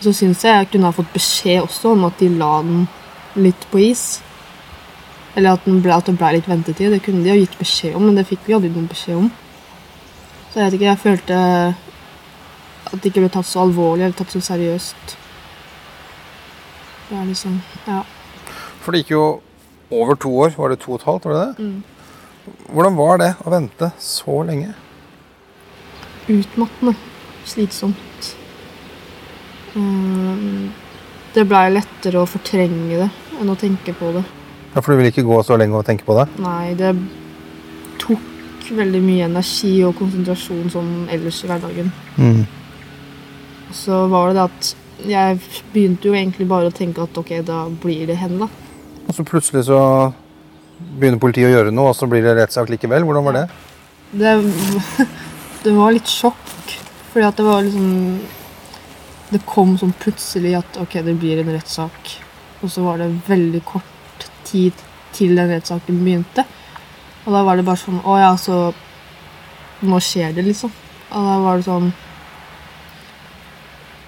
Så 0.00 0.12
syns 0.16 0.44
jeg 0.44 0.56
jeg 0.56 0.70
kunne 0.72 0.88
ha 0.88 0.96
fått 0.96 1.12
beskjed 1.12 1.64
også 1.64 1.92
om 1.92 2.06
at 2.08 2.16
de 2.20 2.30
la 2.32 2.54
den 2.64 2.86
litt 3.36 3.68
på 3.70 3.82
is. 3.84 4.22
Eller 5.36 5.58
at, 5.58 5.64
ble, 5.66 5.92
at 5.92 6.08
det 6.08 6.16
ble 6.18 6.32
litt 6.36 6.48
ventetid. 6.48 6.92
Det 6.94 7.02
kunne 7.04 7.24
de 7.24 7.32
ha 7.32 7.38
gitt 7.38 7.56
beskjed 7.60 7.96
om, 7.98 8.06
men 8.08 8.16
det 8.16 8.26
fikk 8.28 8.46
vi 8.46 8.56
aldri 8.56 8.72
noen 8.72 8.90
beskjed 8.90 9.20
om. 9.22 9.30
Så 10.50 10.60
jeg 10.60 10.66
vet 10.66 10.76
ikke, 10.78 10.90
jeg 10.92 11.02
følte 11.04 11.38
at 12.84 13.00
det 13.00 13.10
ikke 13.10 13.24
ble 13.24 13.32
tatt 13.34 13.48
så 13.48 13.64
alvorlig 13.64 14.06
eller 14.06 14.16
tatt 14.16 14.32
så 14.32 14.42
seriøst. 14.52 15.16
Det 17.08 17.18
er 17.18 17.26
liksom 17.28 17.60
Ja. 17.88 18.04
For 18.84 18.92
det 18.92 19.02
gikk 19.02 19.16
jo 19.16 19.24
over 19.90 20.14
to 20.14 20.30
år. 20.44 20.54
Var 20.56 20.68
det 20.68 20.78
to 20.80 20.92
og 20.92 21.00
et 21.00 21.06
halvt? 21.08 21.24
var 21.24 21.32
det 21.32 21.42
det? 21.46 21.64
Mm. 21.64 21.82
Hvordan 22.44 22.96
var 22.98 23.20
det 23.22 23.30
å 23.44 23.52
vente 23.52 23.90
så 24.02 24.42
lenge? 24.46 24.74
Utmattende. 26.28 26.94
Slitsomt. 27.44 28.30
Um, 29.74 30.70
det 31.34 31.44
blei 31.50 31.66
lettere 31.72 32.22
å 32.22 32.28
fortrenge 32.30 33.00
det 33.00 33.10
enn 33.40 33.50
å 33.50 33.58
tenke 33.58 33.94
på 33.96 34.12
det. 34.14 34.22
Ja, 34.74 34.80
For 34.80 34.92
du 34.92 35.00
ville 35.00 35.10
ikke 35.12 35.26
gå 35.26 35.40
så 35.46 35.58
lenge 35.60 35.78
og 35.78 35.86
tenke 35.86 36.06
på 36.06 36.16
det? 36.18 36.28
Nei, 36.42 36.74
det 36.78 36.94
tok 38.02 38.70
veldig 38.74 39.00
mye 39.04 39.28
energi 39.28 39.74
og 39.86 39.96
konsentrasjon 39.98 40.70
som 40.72 40.92
ellers 41.12 41.42
i 41.44 41.50
hverdagen. 41.50 41.90
Mm. 42.16 42.44
Så 43.74 44.04
var 44.12 44.30
det 44.30 44.38
det 44.38 44.46
at 44.48 44.72
jeg 45.04 45.40
begynte 45.74 46.08
jo 46.08 46.14
egentlig 46.16 46.46
bare 46.48 46.70
å 46.70 46.74
tenke 46.74 47.02
at 47.04 47.18
ok, 47.18 47.36
da 47.46 47.64
blir 47.82 48.06
det 48.08 48.16
henne, 48.20 48.46
da. 48.46 48.48
Og 49.04 49.16
så 49.16 49.26
plutselig 49.26 49.66
så 49.68 49.80
begynner 50.98 51.20
politiet 51.22 51.48
å 51.48 51.54
gjøre 51.54 51.74
noe, 51.74 51.92
og 51.92 51.98
så 51.98 52.08
blir 52.10 52.24
det 52.24 52.36
rettssak 52.38 52.70
likevel. 52.72 53.06
Hvordan 53.08 53.26
var 53.28 53.38
det? 53.40 53.44
det? 54.20 54.34
Det 55.64 55.72
var 55.72 55.94
litt 55.96 56.10
sjokk. 56.10 56.74
Fordi 57.14 57.24
at 57.24 57.38
det 57.38 57.44
var 57.46 57.62
liksom 57.64 58.18
Det 59.30 59.40
kom 59.48 59.76
sånn 59.80 59.94
plutselig 59.96 60.52
at 60.58 60.76
ok, 60.82 60.98
det 61.06 61.14
blir 61.18 61.40
en 61.40 61.52
rettssak. 61.54 62.10
Og 62.60 62.70
så 62.70 62.84
var 62.84 63.00
det 63.00 63.08
veldig 63.26 63.62
kort 63.66 64.26
tid 64.44 64.76
til 65.14 65.32
den 65.38 65.48
rettssaken 65.54 66.02
begynte. 66.04 66.44
Og 67.24 67.32
da 67.32 67.42
var 67.46 67.56
det 67.56 67.64
bare 67.66 67.80
sånn 67.80 68.02
Å 68.04 68.18
ja, 68.20 68.32
så 68.36 68.58
Nå 69.84 70.00
skjer 70.02 70.34
det, 70.36 70.44
liksom. 70.46 70.72
Og 71.14 71.28
da 71.28 71.38
var 71.42 71.58
det 71.58 71.66
sånn 71.66 71.90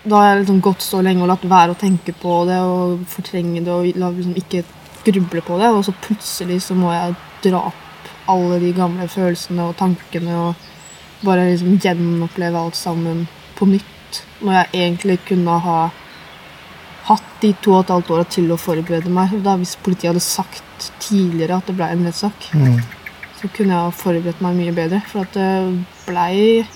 Da 0.06 0.20
har 0.20 0.28
jeg 0.28 0.42
liksom 0.44 0.60
gått 0.64 0.84
så 0.84 1.00
lenge 1.02 1.24
og 1.24 1.30
latt 1.32 1.46
være 1.50 1.74
å 1.74 1.80
tenke 1.80 2.14
på 2.14 2.38
det 2.48 2.60
og 2.62 3.06
fortrenge 3.10 3.64
det 3.64 3.72
og 3.72 3.88
liksom 3.88 4.36
ikke 4.38 4.62
gruble 5.06 5.42
på 5.46 5.58
det, 5.60 5.68
og 5.72 5.84
så 5.86 5.92
plutselig 6.04 6.60
så 6.62 6.74
må 6.78 6.92
jeg 6.92 7.14
dra 7.46 7.60
opp 7.70 8.10
alle 8.28 8.58
de 8.62 8.72
gamle 8.74 9.06
følelsene 9.08 9.68
og 9.68 9.76
tankene 9.78 10.34
og 10.34 10.54
bare 11.24 11.44
liksom 11.50 11.78
gjenoppleve 11.82 12.58
alt 12.58 12.76
sammen 12.76 13.26
på 13.58 13.68
nytt. 13.70 14.22
Når 14.42 14.52
jeg 14.58 14.68
egentlig 14.74 15.18
kunne 15.28 15.58
ha 15.62 15.78
hatt 17.06 17.22
de 17.40 17.52
to 17.62 17.72
og 17.76 17.84
et 17.84 17.92
halvt 17.94 18.10
åra 18.10 18.24
til 18.34 18.50
å 18.50 18.58
forberede 18.58 19.10
meg. 19.14 19.30
Da 19.44 19.56
Hvis 19.56 19.76
politiet 19.78 20.10
hadde 20.10 20.20
sagt 20.24 20.90
tidligere 21.00 21.56
at 21.60 21.66
det 21.70 21.76
ble 21.78 21.86
en 21.92 22.04
rettssak, 22.06 22.48
Mm. 22.52 22.80
så 23.40 23.48
kunne 23.54 23.72
jeg 23.74 23.84
ha 23.84 23.90
forberedt 23.90 24.40
meg 24.42 24.56
mye 24.56 24.72
bedre. 24.74 25.02
For 25.06 25.20
at 25.22 25.32
det 25.32 25.84
blei 26.06 26.66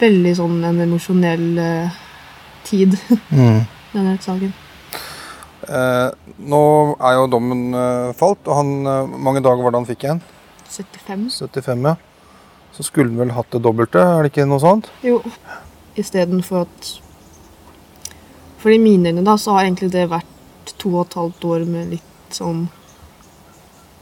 veldig 0.00 0.32
sånn 0.38 0.64
en 0.64 0.80
emosjonell 0.86 1.58
eh, 1.58 1.90
tid, 2.64 2.96
Mm. 3.30 3.66
den 3.92 4.08
rettssaken. 4.12 4.52
Eh, 5.68 6.10
nå 6.48 6.60
er 6.96 7.16
jo 7.18 7.26
dommen 7.28 7.74
eh, 7.76 8.12
falt, 8.16 8.40
og 8.48 8.56
han, 8.56 8.70
eh, 8.88 9.10
mange 9.20 9.42
dager 9.44 9.62
var 9.66 9.74
det 9.74 9.80
han 9.82 9.88
fikk 9.88 10.06
igjen? 10.06 10.22
75. 10.68 11.26
75, 11.44 11.82
ja. 11.90 11.94
Så 12.76 12.86
skulle 12.86 13.10
han 13.12 13.20
vel 13.20 13.34
hatt 13.36 13.50
det 13.52 13.60
dobbelte, 13.64 14.00
er 14.00 14.24
det 14.24 14.32
ikke 14.32 14.46
noe 14.48 14.62
sånt? 14.62 14.88
Jo. 15.04 15.20
Istedenfor 15.98 16.64
at 16.66 16.94
For 18.58 18.72
i 18.74 18.78
mine 18.82 19.12
øyne 19.12 19.22
da, 19.26 19.36
så 19.38 19.54
har 19.54 19.66
egentlig 19.68 19.92
det 19.94 20.08
vært 20.10 20.72
to 20.80 20.90
og 20.96 21.04
et 21.06 21.14
halvt 21.14 21.44
år 21.46 21.66
med 21.70 21.92
litt 21.92 22.34
sånn 22.34 22.64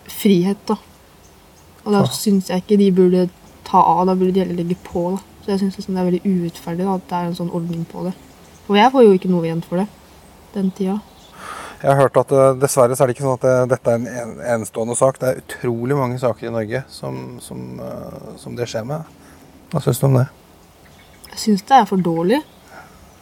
frihet, 0.09 0.63
da. 0.71 0.79
Og 1.85 1.93
da 1.93 1.99
Ja. 2.01 2.07
syns 2.09 2.49
jeg 2.49 2.63
ikke 2.63 2.79
de 2.79 2.91
burde 2.91 3.29
ta 3.65 3.79
av, 3.83 4.07
da 4.07 4.15
burde 4.15 4.33
de 4.33 4.41
heller 4.41 4.57
legge 4.57 4.77
på. 4.83 5.11
da. 5.17 5.23
Så 5.45 5.47
jeg 5.53 5.61
syns 5.61 5.77
liksom 5.77 5.95
det 5.95 6.01
er 6.01 6.11
veldig 6.11 6.25
urettferdig 6.25 6.85
da, 6.87 6.95
at 6.95 7.09
det 7.09 7.13
er 7.13 7.27
en 7.27 7.35
sånn 7.35 7.53
ordning 7.55 7.85
på 7.87 8.05
det. 8.05 8.15
Og 8.69 8.77
jeg 8.77 8.93
får 8.93 9.03
jo 9.05 9.13
ikke 9.19 9.31
noe 9.31 9.45
igjen 9.45 9.63
for 9.63 9.77
det 9.77 9.89
den 10.55 10.71
tida. 10.71 11.01
Jeg 11.83 11.91
har 11.93 12.01
hørt 12.01 12.17
at 12.17 12.33
eh, 12.33 12.55
dessverre 12.61 12.97
så 12.97 13.05
er 13.05 13.11
det 13.11 13.17
ikke 13.17 13.27
sånn 13.27 13.39
at 13.39 13.45
eh, 13.51 13.67
dette 13.71 13.91
er 13.93 13.99
en 14.01 14.07
en- 14.07 14.41
enestående 14.57 14.97
sak. 14.97 15.19
Det 15.21 15.29
er 15.29 15.41
utrolig 15.43 15.97
mange 15.99 16.19
saker 16.23 16.49
i 16.49 16.53
Norge 16.55 16.85
som, 16.89 17.39
som, 17.45 17.65
eh, 17.81 18.37
som 18.41 18.57
det 18.57 18.69
skjer 18.71 18.87
med. 18.89 19.05
Hva 19.73 19.83
syns 19.85 20.01
du 20.01 20.07
om 20.09 20.15
det? 20.21 20.27
Jeg 21.33 21.39
syns 21.43 21.63
det 21.69 21.77
er 21.77 21.85
for 21.91 22.01
dårlig. 22.01 22.41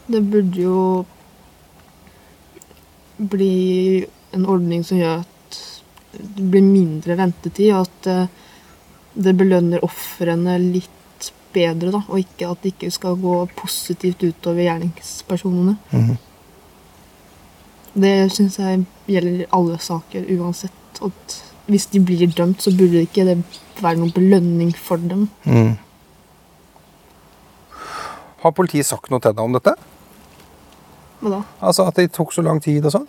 Det 0.06 0.20
burde 0.30 0.60
jo 0.60 1.04
bli 3.16 4.04
en 4.34 4.46
ordning 4.50 4.82
som 4.84 4.98
gjør 4.98 5.22
at 5.22 5.58
det 6.14 6.46
blir 6.50 6.62
mindre 6.66 7.16
ventetid, 7.18 7.72
og 7.74 7.88
at 7.88 8.28
det 9.14 9.32
belønner 9.38 9.82
ofrene 9.86 10.56
litt 10.60 11.30
bedre, 11.54 11.90
da, 11.94 12.00
og 12.10 12.18
ikke 12.18 12.48
at 12.50 12.62
det 12.64 12.72
ikke 12.74 12.90
skal 12.94 13.16
gå 13.22 13.34
positivt 13.56 14.22
utover 14.26 14.62
gjerningspersonene. 14.66 15.76
Mhm. 15.94 16.16
Det 17.94 18.14
syns 18.34 18.58
jeg 18.58 18.84
gjelder 19.06 19.46
alle 19.54 19.78
saker 19.78 20.26
uansett. 20.34 21.00
At 21.04 21.38
hvis 21.70 21.86
de 21.92 22.00
blir 22.02 22.26
dømt, 22.30 22.62
så 22.62 22.72
burde 22.74 22.98
det 22.98 23.08
ikke 23.08 23.26
det 23.28 23.38
være 23.80 24.00
noen 24.00 24.14
belønning 24.14 24.72
for 24.76 25.00
dem. 25.00 25.28
Mm. 25.44 25.76
Har 28.44 28.52
politiet 28.52 28.86
sagt 28.86 29.10
noe 29.10 29.22
til 29.24 29.32
deg 29.32 29.44
om 29.44 29.54
dette? 29.56 29.72
Hva 31.22 31.30
da? 31.32 31.42
Altså 31.64 31.86
At 31.88 31.96
det 31.96 32.10
tok 32.12 32.34
så 32.34 32.44
lang 32.44 32.60
tid 32.64 32.84
og 32.84 32.92
sånn? 32.98 33.06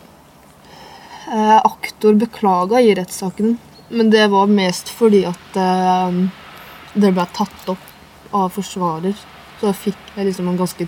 Eh, 1.25 1.57
aktor 1.57 2.15
beklaga 2.21 2.79
i 2.79 2.93
rettssaken, 2.95 3.57
men 3.89 4.11
det 4.13 4.27
var 4.31 4.47
mest 4.47 4.91
fordi 4.93 5.23
at 5.27 5.57
eh, 5.59 6.19
det 6.93 7.11
ble 7.11 7.25
tatt 7.35 7.71
opp 7.73 8.35
av 8.35 8.53
forsvarer. 8.55 9.17
Så 9.57 9.67
da 9.67 9.73
fikk 9.75 10.13
jeg 10.15 10.29
liksom 10.29 10.51
en 10.51 10.59
ganske 10.59 10.87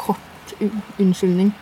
kort 0.00 0.54
unnskyldning. 0.58 1.52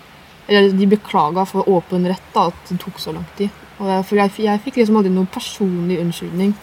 Eller 0.48 0.72
de 0.72 0.86
beklaga 0.86 1.44
for 1.46 1.68
åpen 1.68 2.06
rett 2.08 2.22
da, 2.34 2.46
at 2.48 2.68
det 2.70 2.78
tok 2.80 2.98
så 2.98 3.12
lang 3.12 3.26
tid. 3.36 3.50
Og 3.78 3.86
jeg, 3.90 4.04
for 4.08 4.16
jeg, 4.16 4.32
jeg 4.42 4.60
fikk 4.64 4.76
liksom 4.80 4.96
aldri 4.96 5.12
noen 5.12 5.28
personlig 5.30 5.98
unnskyldning 6.00 6.54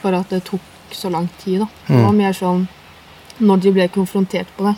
for 0.00 0.16
at 0.16 0.30
det 0.32 0.42
tok 0.48 0.60
så 0.96 1.10
lang 1.12 1.28
tid. 1.38 1.60
da. 1.60 1.66
Det 1.86 2.00
var 2.04 2.12
Mm. 2.12 2.16
mer 2.16 2.32
sånn 2.32 2.68
Når 3.40 3.60
de 3.62 3.70
ble 3.72 3.88
konfrontert 3.88 4.46
på 4.56 4.64
det, 4.66 4.74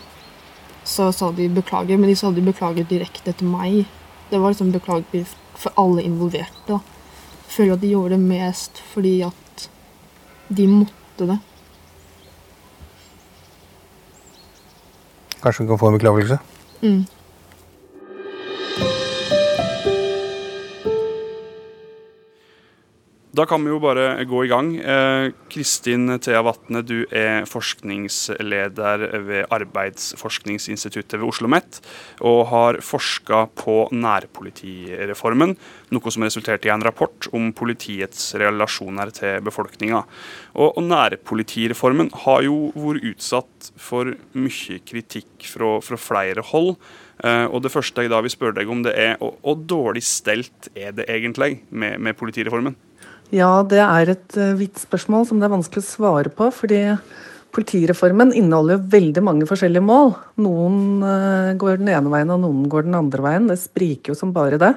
så 0.84 1.12
sa 1.12 1.32
de 1.32 1.48
beklager, 1.48 1.98
men 1.98 2.08
de 2.08 2.14
sa 2.14 2.30
de 2.30 2.40
beklager 2.40 2.84
direkte 2.86 3.32
til 3.34 3.46
meg. 3.48 3.86
Det 4.30 4.38
var 4.40 4.52
liksom 4.52 4.70
beklager 4.72 5.26
for 5.56 5.72
alle 5.76 6.02
involverte. 6.02 6.66
da. 6.68 6.78
Jeg 6.78 7.56
føler 7.56 7.72
at 7.72 7.80
de 7.80 7.90
gjorde 7.90 8.10
det 8.10 8.20
mest 8.20 8.78
fordi 8.94 9.22
at 9.26 9.68
de 10.54 10.66
måtte 10.66 11.26
det. 11.26 11.38
Kanskje 15.42 15.64
vi 15.64 15.68
kan 15.68 15.78
få 15.78 15.88
en 15.88 15.98
beklagelse? 15.98 16.38
Mm. 16.82 17.06
Da 23.32 23.46
kan 23.48 23.62
vi 23.64 23.70
jo 23.72 23.78
bare 23.80 24.26
gå 24.28 24.42
i 24.44 24.48
gang. 24.50 24.74
Eh, 24.76 25.30
Kristin 25.48 26.18
Thea 26.20 26.42
Vatne, 26.44 26.82
du 26.84 27.06
er 27.08 27.46
forskningsleder 27.48 29.06
ved 29.24 29.46
Arbeidsforskningsinstituttet 29.48 31.16
ved 31.16 31.24
Oslo 31.24 31.48
OsloMet, 31.48 31.78
og 32.20 32.42
har 32.50 32.80
forska 32.84 33.46
på 33.56 33.86
nærpolitireformen, 33.88 35.56
noe 35.96 36.12
som 36.12 36.26
resulterte 36.28 36.68
i 36.68 36.74
en 36.74 36.84
rapport 36.84 37.30
om 37.32 37.48
politiets 37.56 38.34
relasjoner 38.36 39.14
til 39.16 39.40
befolkninga. 39.48 40.04
Og 40.52 40.82
nærpolitireformen 40.84 42.12
har 42.26 42.44
jo 42.44 42.68
vært 42.76 43.14
utsatt 43.14 43.72
for 43.80 44.12
mye 44.36 44.80
kritikk 44.84 45.48
fra, 45.48 45.78
fra 45.80 45.96
flere 45.96 46.44
hold. 46.52 46.74
Eh, 47.24 47.48
og 47.48 47.64
det 47.64 47.72
første 47.72 48.04
jeg 48.04 48.12
da 48.12 48.20
vil 48.20 48.36
spørre 48.36 48.60
deg 48.60 48.68
om, 48.68 48.84
det 48.84 48.92
er 48.92 49.16
hvor 49.16 49.56
dårlig 49.56 50.04
stelt 50.04 50.68
er 50.76 50.92
det 50.92 51.08
egentlig 51.08 51.62
med, 51.70 51.96
med 51.96 52.20
politireformen? 52.20 52.76
Ja, 53.32 53.62
det 53.64 53.80
er 53.80 54.10
et 54.12 54.34
uh, 54.36 54.52
vidt 54.58 54.76
spørsmål 54.76 55.24
som 55.24 55.38
det 55.40 55.46
er 55.48 55.54
vanskelig 55.54 55.80
å 55.80 55.88
svare 55.88 56.32
på. 56.32 56.50
Fordi 56.52 56.82
politireformen 57.52 58.34
inneholder 58.36 58.76
jo 58.76 58.90
veldig 58.92 59.22
mange 59.24 59.48
forskjellige 59.48 59.84
mål. 59.84 60.12
Noen 60.44 61.00
uh, 61.00 61.54
går 61.56 61.80
den 61.80 61.88
ene 61.94 62.12
veien, 62.12 62.32
og 62.34 62.42
noen 62.44 62.68
går 62.72 62.86
den 62.88 62.98
andre 62.98 63.24
veien. 63.24 63.48
Det 63.48 63.56
spriker 63.62 64.12
jo 64.12 64.18
som 64.18 64.34
bare 64.36 64.60
det. 64.60 64.74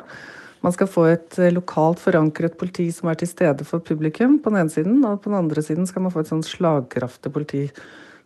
Man 0.63 0.73
skal 0.73 0.89
få 0.89 1.03
et 1.11 1.35
uh, 1.41 1.49
lokalt 1.51 1.99
forankret 1.99 2.55
politi 2.61 2.87
som 2.95 3.11
er 3.11 3.19
til 3.19 3.31
stede 3.33 3.67
for 3.67 3.83
publikum 3.83 4.39
på 4.39 4.53
den 4.53 4.63
ene 4.63 4.71
siden, 4.71 5.03
og 5.03 5.19
på 5.19 5.33
den 5.33 5.41
andre 5.41 5.65
siden 5.65 5.91
skal 5.91 6.07
man 6.07 6.15
få 6.15 6.23
et 6.23 6.31
sånn 6.31 6.47
slagkraftig 6.47 7.35
politi 7.35 7.67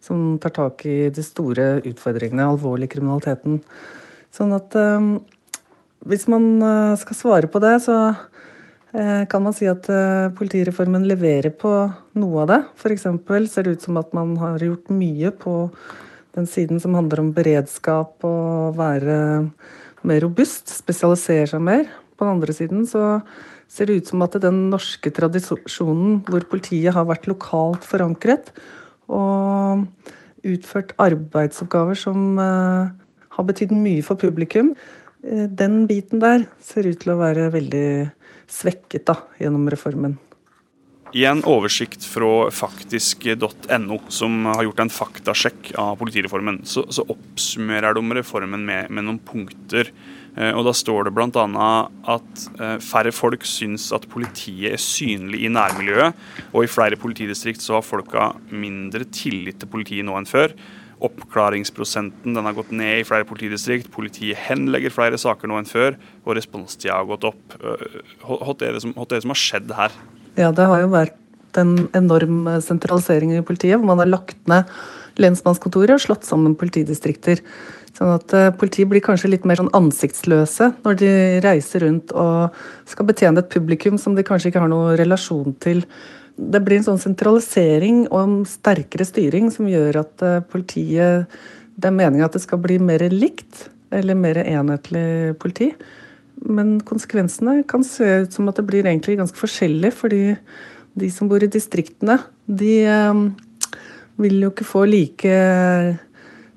som 0.05 0.37
tar 0.39 0.53
tak 0.55 0.85
i 0.87 1.09
de 1.11 1.25
store 1.25 1.79
utfordringene, 1.81 2.51
alvorlig 2.53 2.87
kriminaliteten. 2.93 3.57
Sånn 4.31 4.53
at 4.55 4.77
hvis 6.07 6.23
man 6.31 6.45
skal 7.01 7.17
svare 7.17 7.49
på 7.51 7.59
det, 7.59 7.73
så 7.83 7.97
Eh, 8.05 8.28
kan 9.29 9.43
man 9.45 9.53
si 9.53 9.67
at 9.69 9.85
eh, 9.93 10.31
politireformen 10.33 11.05
leverer 11.05 11.53
på 11.53 11.71
noe 12.17 12.41
av 12.43 12.49
det. 12.49 12.59
F.eks. 12.79 13.05
ser 13.53 13.67
det 13.67 13.77
ut 13.77 13.85
som 13.85 13.99
at 14.01 14.15
man 14.17 14.33
har 14.41 14.63
gjort 14.65 14.89
mye 14.89 15.29
på 15.29 15.55
den 16.37 16.49
siden 16.49 16.81
som 16.81 16.97
handler 16.97 17.21
om 17.21 17.31
beredskap 17.35 18.25
og 18.25 18.77
være 18.79 19.19
mer 20.07 20.21
robust, 20.23 20.71
spesialisere 20.73 21.47
seg 21.51 21.63
mer. 21.63 21.85
På 22.17 22.25
den 22.25 22.39
andre 22.39 22.55
siden 22.55 22.85
så 22.89 23.21
ser 23.69 23.89
det 23.89 23.99
ut 23.99 24.09
som 24.09 24.23
at 24.25 24.37
den 24.41 24.69
norske 24.71 25.11
tradisjonen 25.13 26.21
hvor 26.25 26.45
politiet 26.49 26.95
har 26.95 27.05
vært 27.09 27.29
lokalt 27.29 27.85
forankret 27.85 28.49
og 29.09 29.85
utført 30.47 30.95
arbeidsoppgaver 31.01 31.97
som 31.99 32.39
eh, 32.41 32.89
har 33.35 33.45
betydd 33.45 33.73
mye 33.75 34.01
for 34.05 34.19
publikum, 34.19 34.73
eh, 35.23 35.45
den 35.45 35.83
biten 35.89 36.23
der 36.23 36.47
ser 36.63 36.89
ut 36.89 37.03
til 37.03 37.13
å 37.13 37.19
være 37.21 37.51
veldig 37.53 37.89
svekket 38.49 39.07
da, 39.09 39.15
gjennom 39.39 39.69
reformen. 39.71 40.17
I 41.13 41.23
en 41.25 41.39
oversikt 41.49 42.03
fra 42.05 42.51
faktisk.no, 42.53 43.97
som 44.13 44.43
har 44.45 44.67
gjort 44.67 44.83
en 44.83 44.91
faktasjekk 44.93 45.71
av 45.81 45.95
politireformen, 45.97 46.61
så, 46.69 46.83
så 46.93 47.05
oppsummerer 47.09 47.97
de 47.97 48.03
reformen 48.19 48.65
med, 48.67 48.91
med 48.93 49.07
noen 49.07 49.21
punkter. 49.25 49.89
Eh, 50.37 50.51
og 50.53 50.67
Da 50.67 50.73
står 50.77 51.07
det 51.07 51.15
bl.a. 51.17 51.71
at 52.13 52.43
eh, 52.61 52.75
færre 52.85 53.13
folk 53.15 53.47
syns 53.49 53.89
at 53.95 54.05
politiet 54.11 54.75
er 54.75 54.83
synlig 54.83 55.47
i 55.47 55.53
nærmiljøet. 55.53 56.19
Og 56.53 56.67
i 56.67 56.71
flere 56.71 56.99
politidistrikt 56.99 57.65
så 57.65 57.79
har 57.79 57.87
folka 57.87 58.29
mindre 58.53 59.09
tillit 59.09 59.57
til 59.63 59.71
politiet 59.71 60.05
nå 60.05 60.19
enn 60.19 60.29
før. 60.29 60.53
Oppklaringsprosenten 61.05 62.35
den 62.35 62.47
har 62.47 62.57
gått 62.57 62.73
ned 62.75 62.99
i 62.99 63.07
flere 63.07 63.27
politidistrikt. 63.27 63.87
Politiet 63.93 64.39
henlegger 64.49 64.93
flere 64.93 65.19
saker 65.21 65.49
nå 65.49 65.59
enn 65.61 65.69
før, 65.69 65.97
og 66.25 66.35
responstida 66.37 66.97
har 66.97 67.07
gått 67.09 67.27
opp. 67.31 67.57
Eh, 67.59 67.99
Hva 68.25 68.55
er 68.57 68.75
det 68.75 68.83
som, 68.83 68.93
hva 68.97 69.07
er 69.07 69.15
det 69.17 69.25
som 69.25 69.35
har 69.35 69.43
skjedd 69.43 69.75
her? 69.77 69.97
Ja, 70.39 70.51
det 70.55 70.67
har 70.69 70.83
jo 70.83 70.93
vært 70.93 71.17
en 71.57 71.89
enorm 71.97 72.45
sentralisering 72.61 73.33
i 73.33 73.43
politiet, 73.45 73.79
hvor 73.79 73.89
man 73.89 74.01
har 74.03 74.11
lagt 74.11 74.39
ned 74.51 74.69
lensmannskontoret 75.19 75.97
og 75.97 76.03
slått 76.03 76.27
sammen 76.27 76.55
politidistrikter. 76.59 77.41
Sånn 77.97 78.13
at 78.13 78.33
uh, 78.37 78.49
Politiet 78.55 78.87
blir 78.91 79.03
kanskje 79.03 79.31
litt 79.33 79.47
mer 79.49 79.59
sånn 79.59 79.71
ansiktsløse 79.75 80.69
når 80.85 80.99
de 81.01 81.09
reiser 81.43 81.83
rundt 81.83 82.13
og 82.15 82.55
skal 82.87 83.07
betjene 83.09 83.41
et 83.41 83.51
publikum 83.51 83.97
som 83.99 84.15
de 84.15 84.23
kanskje 84.25 84.51
ikke 84.51 84.63
har 84.63 84.71
noen 84.71 84.95
relasjon 84.99 85.55
til. 85.63 85.83
Det 86.39 86.61
blir 86.63 86.79
en 86.79 86.87
sånn 86.87 87.01
sentralisering 87.01 88.05
og 88.07 88.19
en 88.21 88.35
sterkere 88.47 89.07
styring 89.07 89.49
som 89.51 89.67
gjør 89.67 90.01
at 90.05 90.23
uh, 90.23 90.39
politiet 90.47 91.27
Det 91.75 91.89
er 91.89 91.95
meninga 91.95 92.29
at 92.29 92.37
det 92.37 92.43
skal 92.43 92.61
bli 92.63 92.77
mer 92.79 93.03
likt, 93.11 93.67
eller 93.91 94.15
mer 94.15 94.37
enhetlig 94.43 95.37
politi. 95.39 95.73
men 96.39 96.79
konsekvensene 96.79 97.63
kan 97.67 97.83
se 97.83 98.05
ut 98.23 98.33
som 98.33 98.47
at 98.47 98.55
det 98.55 98.63
blir 98.67 98.85
egentlig 98.85 99.17
ganske 99.19 99.35
forskjellig, 99.35 99.91
fordi 99.93 100.37
de 100.95 101.09
som 101.11 101.27
bor 101.27 101.43
i 101.43 101.51
distriktene, 101.51 102.15
de 102.47 102.85
eh, 102.87 103.19
vil 104.15 104.37
jo 104.43 104.51
ikke 104.51 104.67
få 104.67 104.85
like 104.87 105.33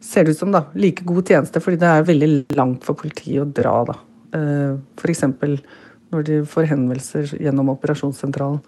ser 0.02 0.24
det 0.24 0.34
ut 0.34 0.38
som 0.38 0.52
da, 0.52 0.66
like 0.74 1.04
god 1.06 1.28
tjeneste, 1.28 1.62
fordi 1.62 1.78
det 1.80 1.90
er 1.90 2.06
veldig 2.08 2.30
langt 2.58 2.86
for 2.86 2.98
politiet 2.98 3.42
å 3.42 3.48
dra. 3.48 3.74
da. 3.92 3.98
Eh, 4.38 4.72
F.eks. 4.98 5.24
når 6.12 6.26
de 6.28 6.40
får 6.48 6.70
henvendelser 6.72 7.36
gjennom 7.38 7.70
operasjonssentralen. 7.72 8.60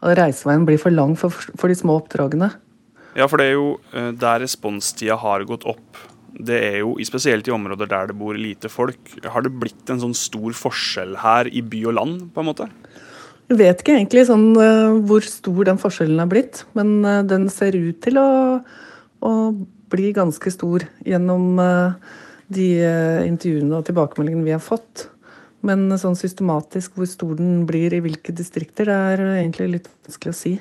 Og 0.00 0.16
reiseveien 0.16 0.64
blir 0.68 0.80
for 0.80 0.94
lang 0.94 1.16
for, 1.18 1.34
for 1.60 1.70
de 1.70 1.76
små 1.76 1.98
oppdragene. 2.00 2.50
Ja, 3.18 3.26
for 3.26 3.40
det 3.40 3.50
er 3.50 3.56
jo 3.56 3.68
eh, 3.92 4.12
der 4.16 4.40
responstida 4.44 5.18
har 5.20 5.44
gått 5.48 5.66
opp. 5.68 5.98
Det 6.30 6.56
er 6.56 6.78
jo 6.84 6.94
spesielt 7.04 7.48
i 7.50 7.54
områder 7.54 7.90
der 7.90 8.10
det 8.10 8.16
bor 8.16 8.38
lite 8.38 8.70
folk. 8.70 9.00
Har 9.26 9.44
det 9.44 9.52
blitt 9.60 9.90
en 9.90 10.00
sånn 10.02 10.16
stor 10.16 10.54
forskjell 10.56 11.18
her 11.20 11.50
i 11.50 11.62
by 11.66 11.82
og 11.90 11.96
land, 11.98 12.22
på 12.32 12.42
en 12.42 12.48
måte? 12.52 12.68
Jeg 13.50 13.58
vet 13.58 13.82
ikke 13.82 13.96
egentlig 13.96 14.28
sånn 14.28 14.52
uh, 14.54 14.94
hvor 15.10 15.26
stor 15.26 15.64
den 15.66 15.80
forskjellen 15.82 16.22
er 16.22 16.30
blitt, 16.30 16.62
men 16.78 17.00
uh, 17.02 17.18
den 17.26 17.48
ser 17.50 17.74
ut 17.74 17.98
til 18.04 18.20
å, 18.22 18.30
å 19.26 19.32
bli 19.90 20.12
ganske 20.14 20.52
stor 20.54 20.86
gjennom 21.02 21.58
de 22.50 22.66
intervjuene 23.26 23.74
og 23.74 23.88
tilbakemeldingene 23.88 24.46
vi 24.46 24.54
har 24.54 24.62
fått. 24.62 25.08
Men 25.66 25.90
sånn 26.00 26.16
systematisk 26.16 26.96
hvor 26.96 27.08
stor 27.10 27.34
den 27.36 27.66
blir 27.68 27.92
i 27.92 28.00
hvilke 28.04 28.32
distrikter, 28.32 28.88
det 28.88 28.96
er 28.96 29.24
egentlig 29.42 29.68
litt 29.74 29.90
vanskelig 30.06 30.32
å 30.32 30.38
si. 30.38 30.54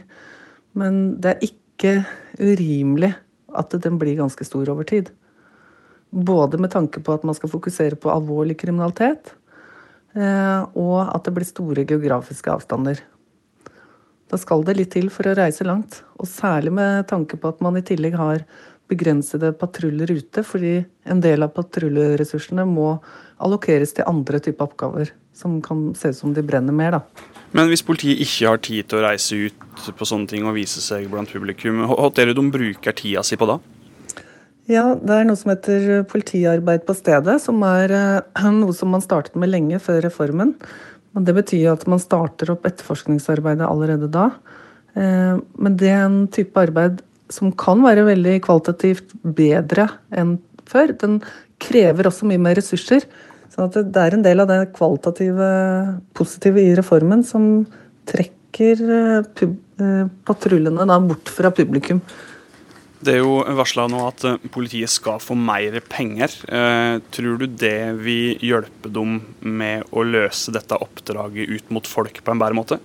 Men 0.80 1.00
det 1.22 1.36
er 1.36 1.48
ikke 1.50 1.94
urimelig 2.40 3.14
at 3.58 3.74
den 3.82 3.98
blir 4.02 4.20
ganske 4.20 4.46
stor 4.46 4.70
over 4.74 4.88
tid. 4.88 5.14
Både 6.10 6.60
med 6.60 6.74
tanke 6.74 7.02
på 7.06 7.16
at 7.16 7.24
man 7.28 7.38
skal 7.38 7.52
fokusere 7.54 7.98
på 8.02 8.12
alvorlig 8.12 8.58
kriminalitet, 8.60 9.34
Eh, 10.18 10.62
og 10.74 11.00
at 11.06 11.26
det 11.28 11.36
blir 11.36 11.48
store 11.48 11.86
geografiske 11.86 12.52
avstander. 12.52 13.02
Da 14.30 14.38
skal 14.42 14.64
det 14.66 14.78
litt 14.78 14.92
til 14.94 15.10
for 15.14 15.30
å 15.30 15.36
reise 15.38 15.66
langt, 15.66 16.02
og 16.18 16.30
særlig 16.30 16.74
med 16.74 17.08
tanke 17.10 17.38
på 17.38 17.52
at 17.54 17.62
man 17.66 17.78
i 17.78 17.86
tillegg 17.86 18.18
har 18.18 18.44
begrensede 18.90 19.52
patruljer 19.58 20.12
ute, 20.18 20.44
fordi 20.46 20.80
en 21.10 21.24
del 21.24 21.46
av 21.46 21.54
patruljeressursene 21.56 22.66
må 22.68 22.96
allokeres 23.40 23.96
til 23.96 24.08
andre 24.10 24.42
typer 24.44 24.68
oppgaver, 24.68 25.14
som 25.36 25.60
kan 25.64 25.92
se 25.98 26.12
ut 26.12 26.18
som 26.18 26.34
de 26.36 26.44
brenner 26.46 26.76
mer. 26.76 26.98
da. 26.98 27.28
Men 27.56 27.70
hvis 27.70 27.86
politiet 27.86 28.22
ikke 28.26 28.50
har 28.50 28.62
tid 28.62 28.90
til 28.90 29.00
å 29.00 29.06
reise 29.08 29.38
ut 29.48 29.90
på 29.98 30.06
sånne 30.06 30.30
ting 30.30 30.46
og 30.46 30.58
vise 30.58 30.82
seg 30.84 31.08
blant 31.10 31.32
publikum, 31.32 31.86
hva 31.88 32.10
er 32.10 32.32
det 32.32 32.38
de 32.38 32.46
bruker 32.54 32.98
tida 32.98 33.24
si 33.26 33.40
på 33.40 33.48
da? 33.50 33.60
Ja, 34.70 34.94
det 34.94 35.16
er 35.16 35.26
noe 35.26 35.40
som 35.40 35.50
heter 35.50 36.04
politiarbeid 36.10 36.84
på 36.86 36.94
stedet, 36.94 37.40
som 37.42 37.64
er 37.66 37.94
eh, 37.96 38.52
noe 38.62 38.76
som 38.78 38.94
man 38.94 39.06
startet 39.06 39.38
med 39.40 39.50
lenge 39.54 39.82
før 39.82 40.04
reformen. 40.06 40.54
Men 41.18 41.26
det 41.26 41.34
betyr 41.40 41.72
at 41.72 41.88
man 41.90 42.02
starter 42.02 42.52
opp 42.54 42.68
etterforskningsarbeidet 42.70 43.66
allerede 43.66 44.12
da. 44.14 44.30
Eh, 44.94 45.40
men 45.58 45.78
det 45.80 45.90
er 45.96 46.20
type 46.36 46.62
arbeid 46.62 47.02
som 47.30 47.52
kan 47.54 47.82
være 47.86 48.08
veldig 48.08 48.38
kvalitativt 48.46 49.14
bedre 49.24 49.88
enn 50.16 50.38
før. 50.70 50.94
Den 50.98 51.20
krever 51.62 52.10
også 52.10 52.30
mye 52.30 52.42
mer 52.42 52.58
ressurser. 52.60 53.06
Så 53.50 53.66
sånn 53.68 53.92
det 53.94 54.02
er 54.02 54.16
en 54.16 54.26
del 54.26 54.44
av 54.44 54.50
det 54.50 54.60
kvalitative 54.78 55.52
positive 56.18 56.64
i 56.64 56.74
reformen 56.78 57.26
som 57.28 57.66
trekker 58.10 58.84
eh, 58.96 60.04
patruljene 60.28 61.00
bort 61.10 61.32
fra 61.34 61.54
publikum. 61.54 62.02
Det 63.00 63.14
er 63.16 63.22
jo 63.22 63.38
varsla 63.56 63.86
nå 63.88 64.00
at 64.10 64.24
eh, 64.28 64.48
politiet 64.52 64.92
skal 64.92 65.22
få 65.24 65.38
mer 65.40 65.78
penger. 65.88 66.34
Eh, 66.52 67.00
tror 67.16 67.40
du 67.40 67.46
det 67.48 67.96
vil 68.04 68.40
hjelpe 68.44 68.92
dem 68.92 69.22
med 69.40 69.88
å 69.96 70.04
løse 70.04 70.52
dette 70.56 70.76
oppdraget 70.76 71.48
ut 71.48 71.72
mot 71.76 71.88
folk 71.88 72.20
på 72.20 72.34
en 72.34 72.42
bedre 72.42 72.60
måte? 72.60 72.80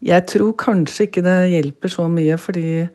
Jeg 0.00 0.24
tror 0.30 0.54
kanskje 0.56 1.08
ikke 1.08 1.24
det 1.26 1.38
hjelper 1.52 1.92
så 1.92 2.06
mye, 2.08 2.38
fordi 2.40 2.86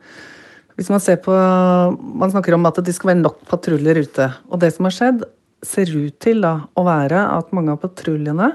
hvis 0.76 0.90
man 0.92 1.00
ser 1.00 1.18
på 1.24 1.32
Man 1.32 2.32
snakker 2.32 2.54
om 2.56 2.68
at 2.68 2.82
det 2.84 2.94
skal 2.94 3.14
være 3.14 3.22
nok 3.22 3.40
patruljer 3.48 4.02
ute. 4.04 4.28
Og 4.52 4.60
det 4.60 4.74
som 4.74 4.88
har 4.88 4.94
skjedd, 4.96 5.24
ser 5.64 5.90
ut 5.94 6.16
til 6.20 6.42
da, 6.44 6.66
å 6.76 6.84
være 6.86 7.22
at 7.32 7.54
mange 7.56 7.72
av 7.72 7.80
patruljene 7.80 8.50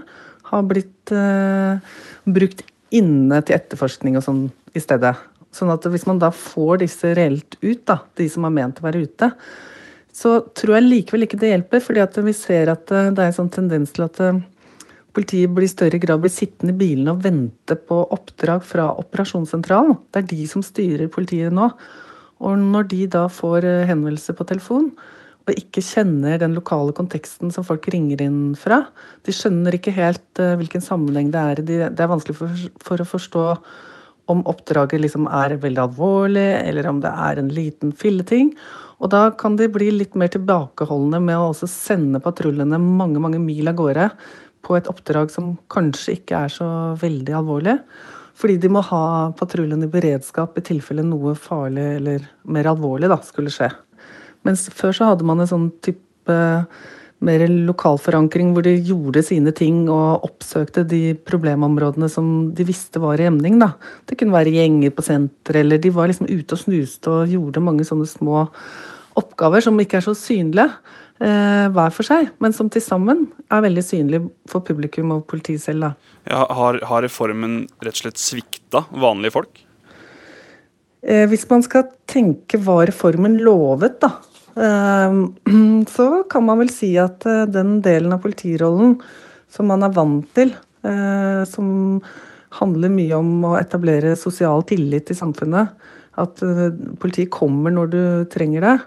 har 0.51 0.67
blitt 0.67 1.13
eh, 1.15 1.81
brukt 2.29 2.63
inne 2.93 3.39
til 3.47 3.57
etterforskning 3.57 4.19
og 4.19 4.25
sånn 4.25 4.41
i 4.77 4.83
stedet. 4.83 5.15
Sånn 5.55 5.71
at 5.73 5.87
hvis 5.91 6.05
man 6.07 6.19
da 6.21 6.29
får 6.35 6.83
disse 6.83 7.11
reelt 7.17 7.57
ut, 7.63 7.81
da, 7.89 8.01
de 8.19 8.27
som 8.31 8.45
er 8.47 8.55
ment 8.55 8.79
å 8.79 8.85
være 8.85 9.03
ute, 9.07 9.31
så 10.15 10.37
tror 10.55 10.77
jeg 10.77 10.87
likevel 10.87 11.25
ikke 11.25 11.39
det 11.41 11.53
hjelper. 11.53 11.83
fordi 11.83 12.03
at 12.03 12.17
vi 12.21 12.35
ser 12.37 12.71
at 12.75 12.91
eh, 12.91 13.09
det 13.11 13.23
er 13.23 13.31
en 13.31 13.39
sånn 13.41 13.53
tendens 13.53 13.95
til 13.95 14.05
at 14.05 14.21
eh, 14.21 14.43
politiet 15.15 15.51
blir 15.51 15.67
i 15.67 15.71
større 15.71 15.99
grad 15.99 16.21
blir 16.23 16.31
sittende 16.31 16.75
i 16.75 16.79
bilene 16.83 17.15
og 17.15 17.25
vente 17.25 17.75
på 17.75 17.97
oppdrag 18.15 18.63
fra 18.67 18.91
operasjonssentralen. 19.01 19.97
Det 20.11 20.21
er 20.21 20.31
de 20.31 20.47
som 20.51 20.63
styrer 20.63 21.11
politiet 21.11 21.55
nå. 21.55 21.71
Og 22.41 22.57
når 22.59 22.89
de 22.91 23.01
da 23.17 23.25
får 23.31 23.67
eh, 23.67 23.87
henvendelse 23.89 24.35
på 24.37 24.47
telefon, 24.49 24.91
og 25.41 25.57
ikke 25.57 25.81
kjenner 25.81 26.37
den 26.37 26.53
lokale 26.53 26.93
konteksten 26.93 27.49
som 27.53 27.65
folk 27.65 27.87
ringer 27.91 28.21
inn 28.21 28.53
fra. 28.55 28.83
De 29.25 29.33
skjønner 29.33 29.73
ikke 29.73 29.93
helt 29.95 30.41
hvilken 30.59 30.83
sammenheng 30.85 31.31
det 31.33 31.41
er 31.41 31.61
i. 31.63 31.65
Det 31.65 32.03
er 32.05 32.11
vanskelig 32.11 32.37
for, 32.37 32.67
for 32.85 33.01
å 33.01 33.07
forstå 33.09 33.45
om 34.31 34.43
oppdraget 34.49 35.01
liksom 35.01 35.25
er 35.27 35.57
veldig 35.61 35.81
alvorlig, 35.81 36.47
eller 36.61 36.87
om 36.91 37.01
det 37.03 37.09
er 37.09 37.41
en 37.41 37.51
liten 37.51 37.91
filleting. 37.97 38.53
Og 39.01 39.11
da 39.13 39.25
kan 39.33 39.57
de 39.57 39.69
bli 39.71 39.89
litt 39.95 40.15
mer 40.19 40.31
tilbakeholdne 40.31 41.21
med 41.23 41.39
å 41.39 41.49
også 41.51 41.69
sende 41.69 42.21
patruljene 42.23 42.79
mange 42.81 43.21
mange 43.23 43.41
mil 43.41 43.71
av 43.71 43.79
gårde 43.79 44.09
på 44.61 44.77
et 44.77 44.89
oppdrag 44.91 45.31
som 45.33 45.55
kanskje 45.73 46.19
ikke 46.19 46.45
er 46.45 46.53
så 46.53 46.67
veldig 47.01 47.37
alvorlig. 47.41 47.79
Fordi 48.41 48.57
de 48.57 48.71
må 48.73 48.81
ha 48.87 49.03
patruljen 49.37 49.85
i 49.85 49.91
beredskap 49.91 50.57
i 50.57 50.65
tilfelle 50.65 51.05
noe 51.05 51.35
farlig 51.37 51.85
eller 51.99 52.25
mer 52.49 52.71
alvorlig 52.71 53.11
da, 53.11 53.19
skulle 53.25 53.53
skje. 53.53 53.69
Mens 54.47 54.65
før 54.73 54.95
så 54.97 55.11
hadde 55.11 55.27
man 55.27 55.43
en 55.43 55.49
sånn 55.49 55.69
type 55.85 56.37
mer 57.21 57.43
lokal 57.67 57.99
forankring, 58.01 58.49
hvor 58.55 58.65
de 58.65 58.73
gjorde 58.81 59.21
sine 59.25 59.53
ting 59.53 59.83
og 59.93 60.25
oppsøkte 60.25 60.83
de 60.89 61.13
problemområdene 61.27 62.09
som 62.09 62.49
de 62.57 62.65
visste 62.65 63.01
var 63.03 63.21
i 63.21 63.27
emning. 63.29 63.59
Da. 63.61 63.75
Det 64.09 64.17
kunne 64.17 64.33
være 64.33 64.55
gjenger 64.55 64.95
på 64.95 65.05
senteret, 65.05 65.61
eller 65.61 65.81
de 65.81 65.93
var 65.93 66.09
liksom 66.09 66.31
ute 66.31 66.57
og 66.57 66.63
snuste 66.63 67.13
og 67.13 67.35
gjorde 67.35 67.61
mange 67.61 67.85
sånne 67.85 68.09
små 68.09 68.47
oppgaver 69.19 69.61
som 69.61 69.77
ikke 69.81 69.99
er 69.99 70.07
så 70.07 70.15
synlige 70.17 70.65
eh, 70.71 71.00
hver 71.21 71.91
for 71.93 72.07
seg, 72.07 72.31
men 72.41 72.55
som 72.55 72.69
til 72.73 72.81
sammen 72.81 73.27
er 73.53 73.61
veldig 73.61 73.83
synlig 73.85 74.23
for 74.49 74.65
publikum 74.65 75.11
og 75.13 75.27
politiet 75.29 75.61
selv. 75.61 75.91
Ja, 76.25 76.47
har, 76.49 76.79
har, 76.89 77.03
reformen 77.05 77.67
rett 77.83 77.93
og 77.93 78.01
slett 78.01 78.21
svikta 78.21 78.87
vanlige 78.89 79.35
folk? 79.35 79.61
Eh, 81.05 81.27
hvis 81.29 81.45
man 81.49 81.61
skal 81.65 81.91
tenke 82.09 82.57
hva 82.65 82.79
reformen 82.89 83.37
lovet, 83.45 83.99
da, 84.01 84.15
Ehm, 84.55 85.35
så 85.95 86.23
kan 86.29 86.45
man 86.45 86.59
vel 86.61 86.71
si 86.73 86.93
at 86.99 87.25
eh, 87.29 87.45
den 87.49 87.79
delen 87.83 88.13
av 88.13 88.21
politirollen 88.23 88.97
som 89.51 89.71
man 89.71 89.85
er 89.85 89.95
vant 89.95 90.27
til, 90.35 90.53
eh, 90.87 91.43
som 91.47 92.01
handler 92.59 92.91
mye 92.91 93.15
om 93.15 93.31
å 93.47 93.55
etablere 93.59 94.17
sosial 94.19 94.65
tillit 94.67 95.11
i 95.11 95.17
samfunnet, 95.17 95.71
at 96.19 96.43
eh, 96.43 96.67
politiet 96.99 97.31
kommer 97.31 97.73
når 97.73 97.91
du 97.91 98.03
trenger 98.31 98.67
det, 98.67 98.77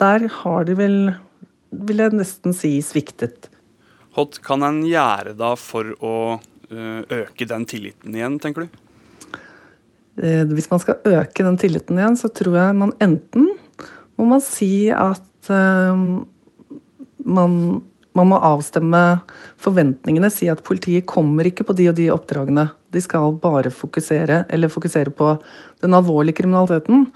der 0.00 0.26
har 0.40 0.66
de 0.68 0.76
vel, 0.78 0.98
vil 1.86 2.04
jeg 2.04 2.16
nesten 2.16 2.56
si, 2.56 2.76
sviktet. 2.84 3.50
Hva 4.16 4.26
kan 4.42 4.64
en 4.66 4.82
gjøre 4.88 5.36
da 5.38 5.54
for 5.60 5.92
å 6.02 6.14
øke 6.70 7.46
den 7.50 7.66
tilliten 7.66 8.14
igjen, 8.14 8.38
tenker 8.42 8.66
du? 8.66 8.80
Hvis 10.20 10.68
man 10.70 10.82
skal 10.82 10.98
øke 11.06 11.44
den 11.46 11.58
tilliten 11.60 11.98
igjen, 11.98 12.18
så 12.18 12.28
tror 12.34 12.58
jeg 12.58 12.78
man 12.78 12.92
enten 13.02 13.48
må 14.20 14.26
man 14.28 14.42
si 14.44 14.90
at 14.92 15.48
uh, 15.48 15.96
man, 17.24 17.54
man, 18.12 18.28
må 18.28 18.40
avstemme 18.44 19.00
forventningene. 19.60 20.28
Si 20.32 20.50
at 20.52 20.60
politiet 20.66 21.08
kommer 21.08 21.48
ikke 21.48 21.64
på 21.68 21.76
de 21.78 21.88
og 21.88 21.96
de 21.96 22.10
oppdragene. 22.12 22.68
De 22.92 23.00
skal 23.00 23.38
bare 23.40 23.72
fokusere, 23.72 24.44
eller 24.52 24.72
fokusere 24.72 25.14
på 25.16 25.32
den 25.80 25.96
alvorlige 25.96 26.42
kriminaliteten. 26.42 27.06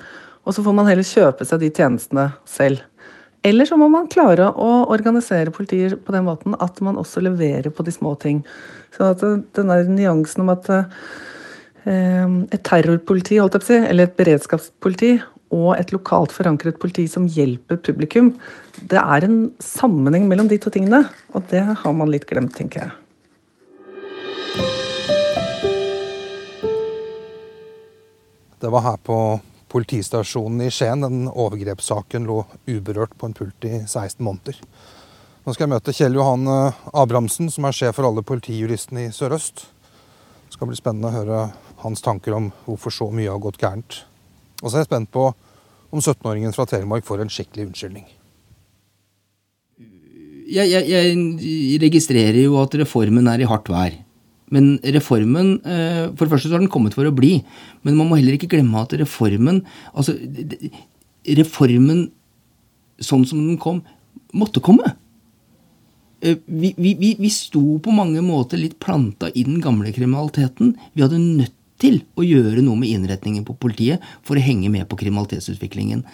Og 0.44 0.54
så 0.54 0.64
får 0.64 0.76
man 0.76 0.88
heller 0.90 1.06
kjøpe 1.06 1.46
seg 1.48 1.62
de 1.62 1.70
tjenestene 1.72 2.28
selv. 2.48 2.82
Eller 3.44 3.68
så 3.68 3.76
må 3.76 3.90
man 3.92 4.08
klare 4.12 4.46
å 4.48 4.70
organisere 4.92 5.52
politiet 5.52 5.98
på 6.04 6.14
den 6.14 6.24
måten 6.24 6.56
at 6.64 6.80
man 6.84 6.96
også 7.00 7.20
leverer 7.24 7.72
på 7.72 7.84
de 7.84 7.92
små 7.92 8.14
ting. 8.20 8.40
Så 8.96 9.10
at 9.12 9.24
denne 9.56 9.82
nyansen 9.90 10.44
om 10.44 10.52
at 10.54 10.70
uh, 10.70 10.84
et 11.84 12.64
terrorpoliti, 12.64 13.36
holdt 13.40 13.58
jeg 13.58 13.64
på 13.64 13.68
å 13.68 13.72
si, 13.72 13.80
eller 13.84 14.08
et 14.08 14.16
beredskapspoliti 14.20 15.12
og 15.54 15.74
et 15.76 15.92
lokalt 15.92 16.32
forankret 16.34 16.80
politi 16.80 17.04
som 17.10 17.28
hjelper 17.30 17.78
publikum. 17.84 18.32
Det 18.80 19.00
er 19.00 19.28
en 19.28 19.38
sammenheng 19.62 20.24
mellom 20.30 20.48
de 20.50 20.58
to 20.60 20.72
tingene, 20.72 21.04
og 21.36 21.44
det 21.52 21.62
har 21.84 21.96
man 21.96 22.10
litt 22.12 22.24
glemt, 22.30 22.56
tenker 22.56 22.86
jeg. 22.86 23.00
Det 28.64 28.70
var 28.72 28.80
her 28.88 29.02
på 29.04 29.18
politistasjonen 29.74 30.62
i 30.62 30.70
Skien 30.70 31.02
den 31.02 31.24
overgrepssaken 31.28 32.28
lå 32.28 32.44
uberørt 32.70 33.16
på 33.18 33.26
en 33.26 33.34
pult 33.34 33.66
i 33.66 33.80
16 33.82 34.22
måneder. 34.22 34.60
Nå 35.44 35.52
skal 35.52 35.66
jeg 35.66 35.74
møte 35.74 35.92
Kjell 35.92 36.14
Johan 36.16 36.46
eh, 36.48 36.82
Abrahamsen, 36.94 37.50
som 37.52 37.66
er 37.66 37.74
sjef 37.76 37.98
for 37.98 38.08
alle 38.08 38.22
politijuristene 38.24 39.08
i 39.08 39.12
Sør-Øst. 39.12 39.66
Det 40.46 40.56
skal 40.56 40.70
bli 40.70 40.78
spennende 40.78 41.10
å 41.10 41.16
høre 41.16 41.40
hans 41.82 42.04
tanker 42.04 42.36
om 42.36 42.52
hvorfor 42.68 42.94
så 42.94 43.10
mye 43.12 43.32
har 43.32 43.42
gått 43.42 43.58
gærent. 43.60 44.04
Og 44.62 44.70
så 44.70 44.78
er 44.78 44.84
jeg 44.84 44.92
spent 44.92 45.10
på 45.12 45.26
om 45.94 46.00
17-åringen 46.00 46.54
fra 46.54 46.68
Telemark 46.70 47.04
får 47.06 47.24
en 47.24 47.34
skikkelig 47.34 47.68
unnskyldning. 47.68 48.06
Jeg, 50.54 50.70
jeg, 50.70 50.86
jeg 50.86 51.82
registrerer 51.82 52.44
jo 52.44 52.60
at 52.62 52.74
reformen 52.78 53.26
er 53.32 53.42
i 53.42 53.48
hardt 53.48 53.68
vær. 53.72 54.03
Men 54.54 54.74
reformen 54.94 55.56
eh, 55.66 56.04
For 56.14 56.24
det 56.24 56.32
første 56.34 56.50
så 56.50 56.56
har 56.56 56.62
den 56.62 56.72
kommet 56.72 56.94
for 56.96 57.08
å 57.08 57.14
bli. 57.14 57.38
Men 57.82 57.98
man 57.98 58.10
må 58.10 58.18
heller 58.20 58.36
ikke 58.38 58.52
glemme 58.54 58.82
at 58.84 58.94
reformen 59.00 59.64
Altså, 59.92 60.14
reformen 61.24 62.06
sånn 63.02 63.24
som 63.26 63.40
den 63.42 63.58
kom, 63.58 63.80
måtte 64.36 64.62
komme. 64.64 64.94
Eh, 66.24 66.38
vi, 66.46 66.72
vi, 66.78 66.94
vi, 67.18 67.30
sto 67.32 67.78
på 67.82 67.92
mange 67.94 68.22
måter 68.24 68.60
litt 68.60 68.78
planta 68.82 69.30
i 69.34 69.44
den 69.46 69.60
gamle 69.64 69.92
kriminaliteten. 69.94 70.74
Vi 70.94 71.04
hadde 71.04 71.20
nødt 71.20 71.56
til 71.82 72.00
å 72.16 72.24
gjøre 72.24 72.62
noe 72.62 72.78
med 72.80 72.92
innretningen 72.92 73.44
på 73.46 73.56
politiet 73.60 74.02
for 74.24 74.38
å 74.38 74.44
henge 74.44 74.70
med 74.72 74.86
på 74.88 74.98
kriminalitetsutviklingen. 75.00 76.04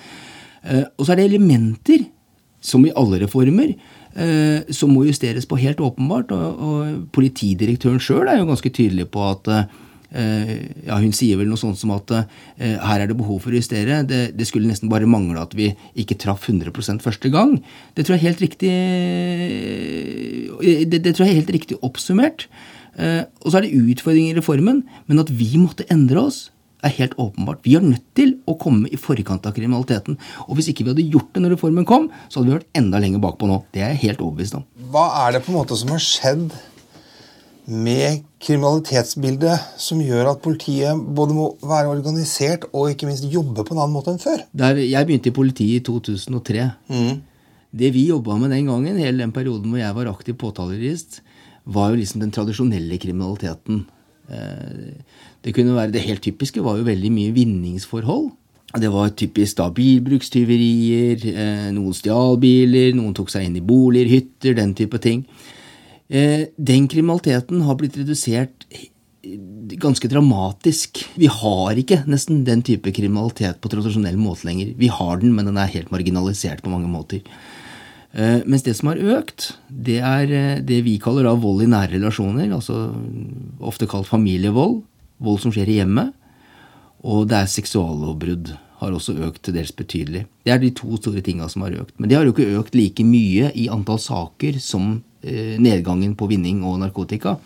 Eh, 0.65 0.87
og 0.97 1.05
så 1.05 1.13
er 1.13 1.21
det 1.21 1.29
elementer, 1.31 2.09
som 2.61 2.83
i 2.85 2.95
alle 2.97 3.23
reformer, 3.23 3.75
som 4.75 4.91
må 4.91 5.05
justeres 5.07 5.47
på 5.47 5.59
helt 5.61 5.81
åpenbart. 5.81 6.33
Og, 6.35 6.65
og 6.67 7.05
politidirektøren 7.15 8.03
sjøl 8.03 8.31
er 8.31 8.41
jo 8.41 8.49
ganske 8.49 8.73
tydelig 8.75 9.07
på 9.15 9.23
at 9.29 9.51
eh, 9.55 10.67
ja, 10.89 10.99
Hun 10.99 11.15
sier 11.17 11.39
vel 11.39 11.51
noe 11.51 11.61
sånt 11.61 11.79
som 11.79 11.93
at 11.95 12.11
eh, 12.17 12.27
her 12.59 13.05
er 13.05 13.11
det 13.11 13.19
behov 13.19 13.43
for 13.45 13.55
å 13.55 13.61
justere. 13.61 14.03
Det, 14.09 14.23
det, 14.37 14.49
skulle 14.49 14.71
nesten 14.71 14.91
bare 14.91 15.09
mangle 15.11 15.43
at 15.43 15.55
vi 15.59 15.71
ikke 15.95 16.19
traff 16.21 16.49
100% 16.51 17.05
første 17.05 17.31
gang. 17.33 17.59
Det 17.95 18.07
tror 18.07 18.17
jeg 18.17 18.23
er 18.23 18.29
helt 18.29 18.45
riktig 18.47 18.75
det, 20.91 21.03
det 21.05 21.15
tror 21.15 21.27
jeg 21.27 21.35
er 21.35 21.43
helt 21.43 21.57
riktig 21.57 21.79
oppsummert. 21.87 22.49
og 23.01 23.47
så 23.49 23.59
er 23.59 23.65
det 23.65 23.79
utfordringer 23.79 24.35
i 24.35 24.39
reformen, 24.41 24.83
men 25.07 25.23
at 25.23 25.31
vi 25.33 25.55
måtte 25.57 25.87
endre 25.93 26.27
oss 26.27 26.51
er 26.87 26.97
helt 26.97 27.17
åpenbart. 27.21 27.61
Vi 27.67 27.77
er 27.79 27.85
nødt 27.85 28.07
til 28.17 28.35
å 28.49 28.57
komme 28.61 28.91
i 28.91 28.99
forkant 29.01 29.47
av 29.47 29.55
kriminaliteten. 29.57 30.19
Og 30.49 30.59
hvis 30.59 30.71
ikke 30.73 30.87
vi 30.87 30.95
hadde 30.95 31.07
gjort 31.13 31.31
det 31.35 31.45
når 31.45 31.55
reformen 31.57 31.89
kom, 31.89 32.09
så 32.29 32.41
hadde 32.41 32.51
vi 32.51 32.59
vært 32.59 32.81
enda 32.81 33.01
lenger 33.03 33.23
bakpå 33.23 33.49
nå. 33.51 33.63
Det 33.75 33.85
er 33.85 33.95
jeg 33.95 34.05
helt 34.07 34.25
overbevist 34.25 34.59
om. 34.59 34.67
Hva 34.93 35.07
er 35.27 35.37
det 35.37 35.45
på 35.47 35.53
en 35.53 35.61
måte 35.61 35.79
som 35.79 35.93
har 35.95 36.05
skjedd 36.05 36.51
med 37.71 38.25
kriminalitetsbildet 38.43 39.79
som 39.79 40.01
gjør 40.03 40.33
at 40.33 40.43
politiet 40.43 41.03
både 41.17 41.37
må 41.37 41.51
være 41.63 41.93
organisert 41.93 42.67
og 42.73 42.91
ikke 42.91 43.07
minst 43.07 43.29
jobbe 43.31 43.63
på 43.63 43.77
en 43.77 43.83
annen 43.83 43.95
måte 43.95 44.15
enn 44.15 44.23
før? 44.23 44.43
Der 44.51 44.81
jeg 44.83 45.07
begynte 45.07 45.31
i 45.31 45.37
politiet 45.37 45.83
i 45.83 45.85
2003. 45.87 46.71
Mm. 46.91 47.21
Det 47.71 47.93
vi 47.95 48.09
jobba 48.09 48.35
med 48.41 48.51
den 48.51 48.67
gangen, 48.67 48.99
hele 48.99 49.23
den 49.23 49.35
perioden 49.35 49.71
hvor 49.71 49.79
jeg 49.79 49.95
var 49.95 50.11
aktiv 50.11 50.35
påtalerist, 50.41 51.21
var 51.71 51.93
jo 51.93 52.01
liksom 52.01 52.25
den 52.25 52.33
tradisjonelle 52.35 52.99
kriminaliteten. 52.99 53.85
Eh, 54.31 54.93
det 55.45 55.55
kunne 55.57 55.77
være 55.77 55.95
det 55.95 56.05
helt 56.05 56.23
typiske 56.25 56.63
var 56.65 56.79
jo 56.79 56.89
veldig 56.89 57.11
mye 57.15 57.35
vinningsforhold. 57.37 58.31
Det 58.81 58.91
var 58.93 59.11
typisk 59.19 59.59
da 59.59 59.67
bilbrukstyverier, 59.75 61.25
eh, 61.33 61.71
noen 61.75 61.97
stjal 61.97 62.39
biler, 62.39 62.93
noen 62.95 63.15
tok 63.15 63.33
seg 63.33 63.49
inn 63.49 63.57
i 63.59 63.65
boliger, 63.65 64.13
hytter, 64.13 64.55
den 64.55 64.75
type 64.79 65.01
ting. 65.03 65.25
Eh, 66.09 66.47
den 66.57 66.87
kriminaliteten 66.91 67.63
har 67.63 67.75
blitt 67.77 67.99
redusert 67.99 68.67
ganske 69.81 70.09
dramatisk. 70.09 71.03
Vi 71.15 71.27
har 71.27 71.77
ikke 71.77 72.05
nesten 72.09 72.45
den 72.45 72.63
type 72.63 72.93
kriminalitet 72.93 73.61
på 73.61 73.69
tradisjonell 73.69 74.17
måte 74.17 74.47
lenger. 74.49 74.75
Vi 74.79 74.89
har 74.89 75.21
den, 75.21 75.35
men 75.35 75.51
den 75.51 75.59
er 75.61 75.67
helt 75.67 75.91
marginalisert 75.91 76.63
på 76.63 76.73
mange 76.73 76.89
måter. 76.89 77.21
Eh, 78.13 78.41
mens 78.47 78.65
det 78.67 78.75
som 78.79 78.91
har 78.91 79.03
økt, 79.19 79.53
det 79.71 80.01
er 80.03 80.63
det 80.67 80.81
vi 80.87 80.99
kaller 81.03 81.29
da 81.29 81.35
vold 81.39 81.63
i 81.63 81.71
nære 81.71 81.95
relasjoner, 81.99 82.51
altså 82.51 82.89
ofte 83.63 83.87
kalt 83.91 84.09
familievold 84.11 84.81
vold 85.21 85.43
som 85.43 85.55
skjer 85.55 85.71
i 85.71 85.79
hjemmet, 85.81 86.15
og 87.07 87.29
det 87.31 87.39
er 87.39 87.53
seksuallovbrudd 87.53 88.55
har 88.81 88.97
også 88.97 89.15
økt 89.27 89.43
til 89.45 89.57
dels 89.57 89.73
betydelig. 89.77 90.25
Det 90.45 90.53
er 90.55 90.61
de 90.61 90.73
to 90.77 90.97
store 90.97 91.23
tinga 91.25 91.49
som 91.53 91.67
har 91.67 91.77
økt. 91.83 91.95
Men 92.01 92.09
det 92.09 92.17
har 92.17 92.25
jo 92.25 92.33
ikke 92.33 92.61
økt 92.61 92.77
like 92.77 93.05
mye 93.05 93.51
i 93.53 93.69
antall 93.73 94.01
saker 94.01 94.57
som 94.61 95.03
eh, 95.21 95.57
nedgangen 95.61 96.15
på 96.17 96.29
vinning 96.31 96.63
og 96.65 96.79
narkotika. 96.81 97.37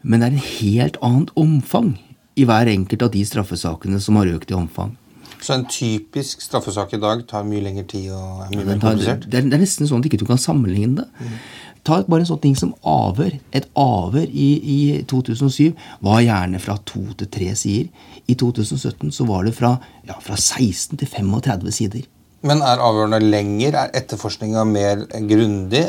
Men 0.00 0.22
det 0.22 0.28
er 0.28 0.36
en 0.36 0.46
helt 0.46 0.96
annet 1.04 1.34
omfang 1.36 1.92
i 2.40 2.46
hver 2.48 2.70
enkelt 2.72 3.04
av 3.04 3.12
de 3.12 3.26
straffesakene 3.28 4.00
som 4.00 4.16
har 4.16 4.32
økt 4.32 4.52
i 4.52 4.56
omfang. 4.56 4.94
Så 5.40 5.54
en 5.56 5.64
typisk 5.70 6.42
straffesak 6.44 6.92
i 6.94 7.00
dag 7.00 7.24
tar 7.28 7.46
mye 7.48 7.62
lengre 7.64 7.86
tid 7.88 8.10
og 8.12 8.44
er 8.44 8.52
mye 8.52 8.66
mer 8.68 8.80
komplisert? 8.82 9.24
Det 9.24 9.40
det 9.46 9.56
er 9.56 9.62
nesten 9.62 9.88
sånn 9.88 10.02
at 10.02 10.06
du 10.06 10.10
ikke 10.12 10.28
kan 10.28 10.40
sammenligne 10.40 11.00
det. 11.00 11.08
Mm. 11.20 11.40
Ta 11.88 12.02
bare 12.04 12.20
en 12.26 12.28
sånn 12.28 12.42
ting 12.42 12.56
som 12.60 12.74
avhør. 12.84 13.38
Et 13.56 13.66
avhør 13.80 14.28
i, 14.28 14.50
i 14.60 14.78
2007 15.08 15.72
var 16.04 16.20
gjerne 16.20 16.60
fra 16.60 16.76
to 16.84 17.06
til 17.16 17.30
tre 17.32 17.54
sider. 17.56 17.88
I 18.28 18.36
2017 18.36 19.14
så 19.16 19.26
var 19.28 19.48
det 19.48 19.54
fra, 19.56 19.78
ja, 20.08 20.18
fra 20.20 20.36
16 20.36 21.00
til 21.00 21.08
35 21.08 21.72
sider. 21.78 22.04
Men 22.46 22.62
er 22.64 22.80
avhørene 22.80 23.18
lenger? 23.20 23.76
Er 23.76 23.90
etterforskninga 24.00 24.62
mer 24.64 25.02
grundig? 25.28 25.82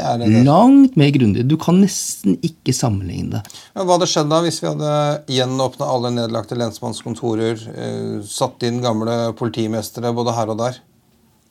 Langt 0.44 0.98
mer 1.00 1.12
grundig. 1.16 1.46
Du 1.48 1.56
kan 1.62 1.80
nesten 1.80 2.36
ikke 2.44 2.76
sammenligne 2.76 3.38
det. 3.38 3.60
Men 3.76 3.88
Hva 3.88 3.96
hadde 3.96 4.10
skjedd 4.12 4.32
da 4.34 4.42
hvis 4.44 4.60
vi 4.60 4.68
hadde 4.68 4.94
gjenåpna 5.32 5.88
alle 5.88 6.12
nedlagte 6.18 6.60
lensmannskontorer, 6.60 7.64
eh, 7.72 8.18
satt 8.28 8.68
inn 8.68 8.84
gamle 8.84 9.32
politimestere 9.40 10.12
både 10.16 10.36
her 10.36 10.52
og 10.52 10.60
der? 10.66 10.82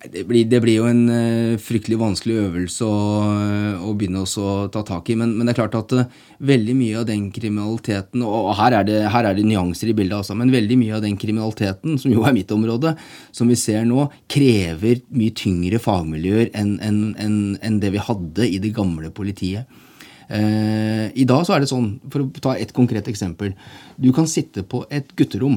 Det 0.00 0.22
blir, 0.24 0.46
det 0.48 0.62
blir, 0.64 0.78
jo 0.78 0.86
en 0.88 1.00
uh, 1.12 1.58
fryktelig 1.60 1.98
vanskelig 2.00 2.38
øvelse 2.40 2.86
å, 2.88 3.00
uh, 3.20 3.82
å 3.84 3.90
begynne 3.92 4.22
å 4.24 4.52
ta 4.72 4.80
tak 4.86 5.10
i. 5.12 5.16
Men, 5.20 5.34
men, 5.36 5.44
det 5.44 5.52
er 5.52 5.58
klart 5.58 5.76
at 5.76 5.92
uh, 5.92 6.06
veldig 6.40 6.76
mye 6.78 7.02
av 7.02 7.04
den 7.10 7.26
kriminaliteten 7.34 8.24
Og, 8.24 8.48
her, 8.56 8.78
er 8.78 8.86
det, 8.88 9.02
her, 9.12 9.28
er 9.28 9.36
det, 9.36 9.44
nyanser 9.44 9.90
i 9.92 9.96
bildet, 9.98 10.22
altså. 10.22 10.38
Men 10.40 10.54
veldig 10.54 10.78
mye 10.80 10.94
av 10.96 11.04
den 11.04 11.18
kriminaliteten, 11.20 11.98
som 12.00 12.14
jo 12.14 12.24
er 12.24 12.32
mitt 12.36 12.54
område, 12.56 12.94
som 13.36 13.52
vi 13.52 13.58
ser 13.60 13.84
nå, 13.88 14.06
krever 14.32 15.02
mye 15.12 15.36
tyngre 15.36 15.82
fagmiljøer 15.84 16.48
enn 16.56 16.78
en, 16.86 17.02
en, 17.20 17.36
en 17.60 17.78
det 17.82 17.92
vi 17.92 18.00
hadde 18.08 18.48
i 18.48 18.56
det 18.62 18.72
gamle 18.76 19.12
politiet. 19.12 19.68
I 20.30 21.24
dag 21.26 21.40
så 21.42 21.56
er 21.56 21.64
det 21.64 21.66
sånn, 21.72 21.96
for 22.06 22.22
å 22.22 22.42
ta 22.44 22.52
et 22.54 22.70
konkret 22.70 23.08
eksempel 23.10 23.50
Du 23.98 24.12
kan 24.14 24.28
sitte 24.30 24.62
på 24.62 24.84
et 24.86 25.10
gutterom, 25.18 25.56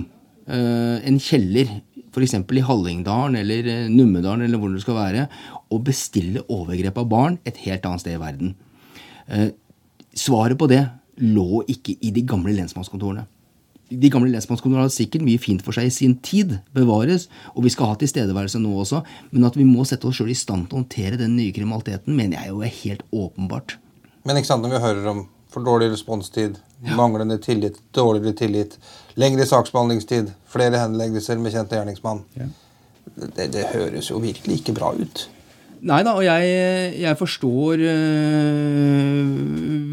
en 0.50 1.20
kjeller 1.22 1.70
f.eks. 2.14 2.36
i 2.38 2.66
Hallingdalen 2.68 3.38
eller 3.40 3.70
eh, 3.70 3.90
Numedalen 3.92 4.46
eller 4.46 4.62
hvor 4.62 4.74
det 4.74 4.84
skal 4.84 5.00
være, 5.00 5.28
og 5.74 5.86
bestille 5.88 6.46
overgrep 6.48 7.00
av 7.02 7.10
barn 7.10 7.40
et 7.50 7.60
helt 7.66 7.86
annet 7.90 8.06
sted 8.06 8.18
i 8.18 8.22
verden. 8.22 8.56
Eh, 9.28 9.50
svaret 10.14 10.60
på 10.60 10.70
det 10.72 10.84
lå 11.24 11.64
ikke 11.70 11.98
i 12.02 12.12
de 12.14 12.26
gamle 12.26 12.54
lensmannskontorene. 12.56 13.26
De 13.94 14.10
gamle 14.10 14.32
lensmannskontorene 14.34 14.88
hadde 14.88 14.96
sikkert 14.96 15.26
mye 15.26 15.42
fint 15.42 15.62
for 15.62 15.76
seg 15.76 15.90
i 15.90 15.94
sin 15.94 16.16
tid, 16.26 16.56
bevares, 16.74 17.28
og 17.54 17.66
vi 17.66 17.74
skal 17.74 17.92
ha 17.92 17.98
tilstedeværelse 18.02 18.62
nå 18.62 18.72
også, 18.82 19.04
men 19.34 19.46
at 19.46 19.58
vi 19.60 19.68
må 19.68 19.86
sette 19.86 20.08
oss 20.10 20.18
sjøl 20.18 20.32
i 20.34 20.38
stand 20.38 20.70
til 20.70 20.80
å 20.80 20.82
håndtere 20.82 21.20
den 21.20 21.36
nye 21.38 21.54
kriminaliteten, 21.54 22.16
mener 22.18 22.40
jeg 22.40 22.54
jo 22.54 22.64
er 22.66 22.74
helt 22.80 23.06
åpenbart. 23.14 23.78
Men 24.24 24.40
ikke 24.40 24.50
sant, 24.50 24.66
når 24.66 24.78
vi 24.78 24.84
hører 24.88 25.10
om 25.12 25.26
for 25.54 25.66
dårlig 25.66 25.92
responstid, 25.94 26.58
ja. 26.84 26.98
manglende 27.00 27.38
tillit, 27.42 27.80
dårligere 27.96 28.36
tillit, 28.38 28.78
lengre 29.20 29.46
saksbehandlingstid, 29.50 30.34
flere 30.50 30.82
henleggelser 30.82 31.40
med 31.42 31.56
kjente 31.56 31.80
gjerningsmann. 31.80 32.24
Ja. 32.40 32.50
Det, 33.14 33.50
det, 33.54 33.70
høres 33.74 34.10
jo 34.10 34.20
virkelig 34.24 34.62
ikke 34.62 34.76
bra 34.78 34.94
ut. 34.96 35.28
Nei 35.84 36.00
da, 36.08 36.14
og 36.16 36.24
jeg, 36.24 36.52
jeg 37.02 37.20
forstår 37.20 37.82
øh, 37.92 39.24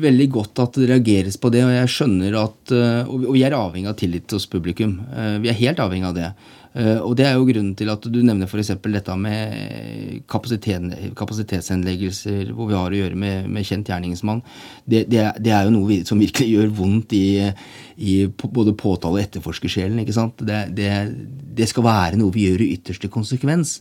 veldig 0.05 0.29
godt 0.31 0.63
at 0.63 0.79
det 0.79 0.87
reageres 0.93 1.39
på 1.43 1.51
det. 1.51 1.65
Og 1.67 1.73
jeg 1.75 1.91
skjønner 1.91 2.37
at 2.45 2.75
øh, 2.77 3.11
Og 3.11 3.35
vi 3.35 3.43
er 3.43 3.57
avhengig 3.59 3.91
av 3.91 3.97
tillit 3.99 4.31
hos 4.31 4.47
publikum. 4.51 5.01
Uh, 5.11 5.43
vi 5.43 5.51
er 5.51 5.59
helt 5.59 5.83
avhengig 5.83 6.07
av 6.13 6.15
det. 6.15 6.31
Uh, 6.71 7.03
og 7.03 7.17
det 7.19 7.25
er 7.27 7.35
jo 7.35 7.47
grunnen 7.49 7.73
til 7.75 7.89
at 7.91 8.05
du 8.07 8.21
nevner 8.23 8.47
f.eks. 8.47 8.71
dette 8.79 9.15
med 9.19 10.21
kapasitet, 10.31 10.93
kapasitetshenleggelser, 11.19 12.53
hvor 12.55 12.69
vi 12.71 12.77
har 12.79 12.95
å 12.95 13.01
gjøre 13.01 13.19
med, 13.19 13.49
med 13.51 13.67
kjent 13.67 13.91
gjerningsmann. 13.91 14.43
Det, 14.85 15.03
det, 15.11 15.25
det, 15.43 15.51
er 15.51 15.67
jo 15.67 15.75
noe 15.75 15.99
som 16.07 16.23
virkelig 16.23 16.47
gjør 16.53 16.71
vondt 16.79 17.17
i, 17.19 17.25
i 17.99 18.15
både 18.31 18.77
påtale- 18.79 19.19
og 19.19 19.25
etterforskersjelen. 19.25 19.99
ikke 20.05 20.15
sant? 20.15 20.45
Det, 20.47 20.61
det, 20.77 21.69
skal 21.71 21.89
være 21.89 22.21
noe 22.21 22.35
vi 22.35 22.47
gjør 22.47 22.63
i 22.63 22.71
ytterste 22.77 23.11
konsekvens. 23.11 23.81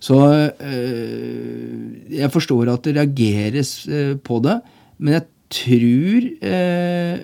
Så 0.00 0.16
øh, 0.22 2.14
jeg 2.14 2.30
forstår 2.32 2.70
at 2.72 2.86
det 2.86 2.94
reageres 2.96 3.74
på 4.24 4.38
det, 4.46 4.60
men 5.02 5.18
jeg 5.18 5.26
tror 5.50 6.30
øh, 6.46 7.18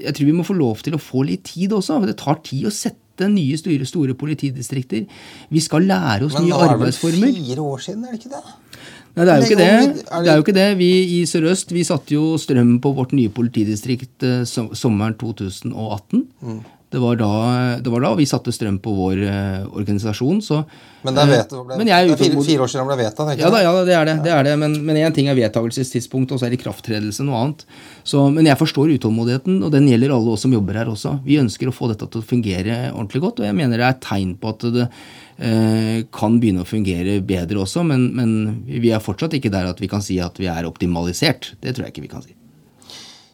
Jeg 0.00 0.14
tror 0.16 0.24
vi 0.24 0.32
må 0.32 0.42
få 0.42 0.56
lov 0.56 0.80
til 0.80 0.96
å 0.96 1.02
få 1.02 1.22
litt 1.28 1.44
tid 1.44 1.74
også. 1.76 1.98
for 2.00 2.08
Det 2.08 2.16
tar 2.16 2.40
tid 2.40 2.64
å 2.64 2.72
sette 2.72 3.09
nye 3.28 3.58
store, 3.60 3.86
store 3.86 4.14
politidistrikter. 4.14 5.04
Vi 5.50 5.60
skal 5.60 5.86
lære 5.90 6.24
oss 6.24 6.38
nye 6.40 6.56
arbeidsformer. 6.56 7.26
Men 7.26 7.34
nå 7.34 7.36
er 7.36 7.44
det 7.44 7.52
fire 7.52 7.68
år 7.74 7.84
siden, 7.84 8.04
er 8.04 8.16
det 8.16 8.20
ikke 8.22 8.34
det? 8.34 8.56
Nei, 9.10 9.24
det 9.26 9.32
er 9.32 9.36
jo 9.36 9.42
ikke 9.42 9.58
det. 9.58 10.02
det 10.06 10.30
er 10.30 10.36
jo 10.38 10.44
ikke 10.44 10.56
det. 10.56 10.68
Vi 10.78 10.90
i 11.18 11.22
Sør-Øst 11.26 11.72
vi 11.74 11.84
satte 11.84 12.14
jo 12.14 12.36
strøm 12.38 12.76
på 12.80 12.92
vårt 12.94 13.12
nye 13.12 13.28
politidistrikt 13.28 14.26
sommeren 14.46 15.16
2018. 15.18 16.26
Mm. 16.40 16.60
Det 16.90 16.98
var 16.98 17.18
da, 17.20 17.34
det 17.78 17.90
var 17.92 18.02
da 18.02 18.08
vi 18.18 18.24
satte 18.26 18.50
strøm 18.50 18.80
på 18.82 18.90
vår 18.90 19.20
uh, 19.22 19.66
organisasjon. 19.78 20.40
Så, 20.42 20.56
men 21.06 21.14
det 21.14 21.22
er, 21.22 21.30
vet, 21.30 21.52
ble, 21.54 21.76
men 21.78 21.86
jeg 21.86 22.08
er 22.08 22.18
fire, 22.18 22.42
fire, 22.42 22.64
år 22.64 22.72
siden 22.72 22.82
det 22.82 22.90
ble 22.90 22.96
vedtatt? 23.04 23.30
Ja, 23.38 23.50
da, 23.54 23.60
ja 23.62 23.74
det 23.86 23.94
er 23.94 24.08
det. 24.08 24.14
det, 24.24 24.32
er 24.34 24.48
det. 24.48 24.54
Men 24.58 24.98
én 24.98 25.14
ting 25.14 25.30
er 25.30 25.38
vedtakelsestidspunktet, 25.38 26.34
og 26.34 26.42
så 26.42 26.48
er 26.48 26.56
ikrafttredelse 26.58 27.26
noe 27.28 27.44
annet. 27.44 27.62
Så, 28.02 28.24
men 28.34 28.50
jeg 28.50 28.58
forstår 28.58 28.90
utålmodigheten, 28.96 29.60
og 29.62 29.70
den 29.76 29.86
gjelder 29.86 30.16
alle 30.16 30.34
oss 30.34 30.42
som 30.48 30.58
jobber 30.58 30.80
her 30.82 30.90
også. 30.90 31.14
Vi 31.28 31.38
ønsker 31.38 31.70
å 31.70 31.76
få 31.76 31.92
dette 31.92 32.10
til 32.10 32.24
å 32.24 32.28
fungere 32.32 32.80
ordentlig 32.90 33.22
godt, 33.28 33.44
og 33.44 33.46
jeg 33.46 33.58
mener 33.60 33.78
det 33.78 33.86
er 33.86 33.94
et 33.94 34.04
tegn 34.08 34.34
på 34.42 34.50
at 34.50 34.68
det 34.74 34.88
uh, 34.90 35.96
kan 36.18 36.42
begynne 36.42 36.66
å 36.66 36.72
fungere 36.72 37.20
bedre 37.22 37.62
også, 37.68 37.86
men, 37.86 38.10
men 38.18 38.34
vi 38.66 38.90
er 38.90 39.04
fortsatt 39.04 39.38
ikke 39.38 39.54
der 39.54 39.70
at 39.70 39.78
vi 39.78 39.94
kan 39.94 40.02
si 40.02 40.18
at 40.18 40.42
vi 40.42 40.50
er 40.50 40.66
optimalisert. 40.66 41.54
Det 41.62 41.76
tror 41.76 41.86
jeg 41.86 41.94
ikke 41.94 42.08
vi 42.08 42.14
kan 42.18 42.26
si. 42.26 42.34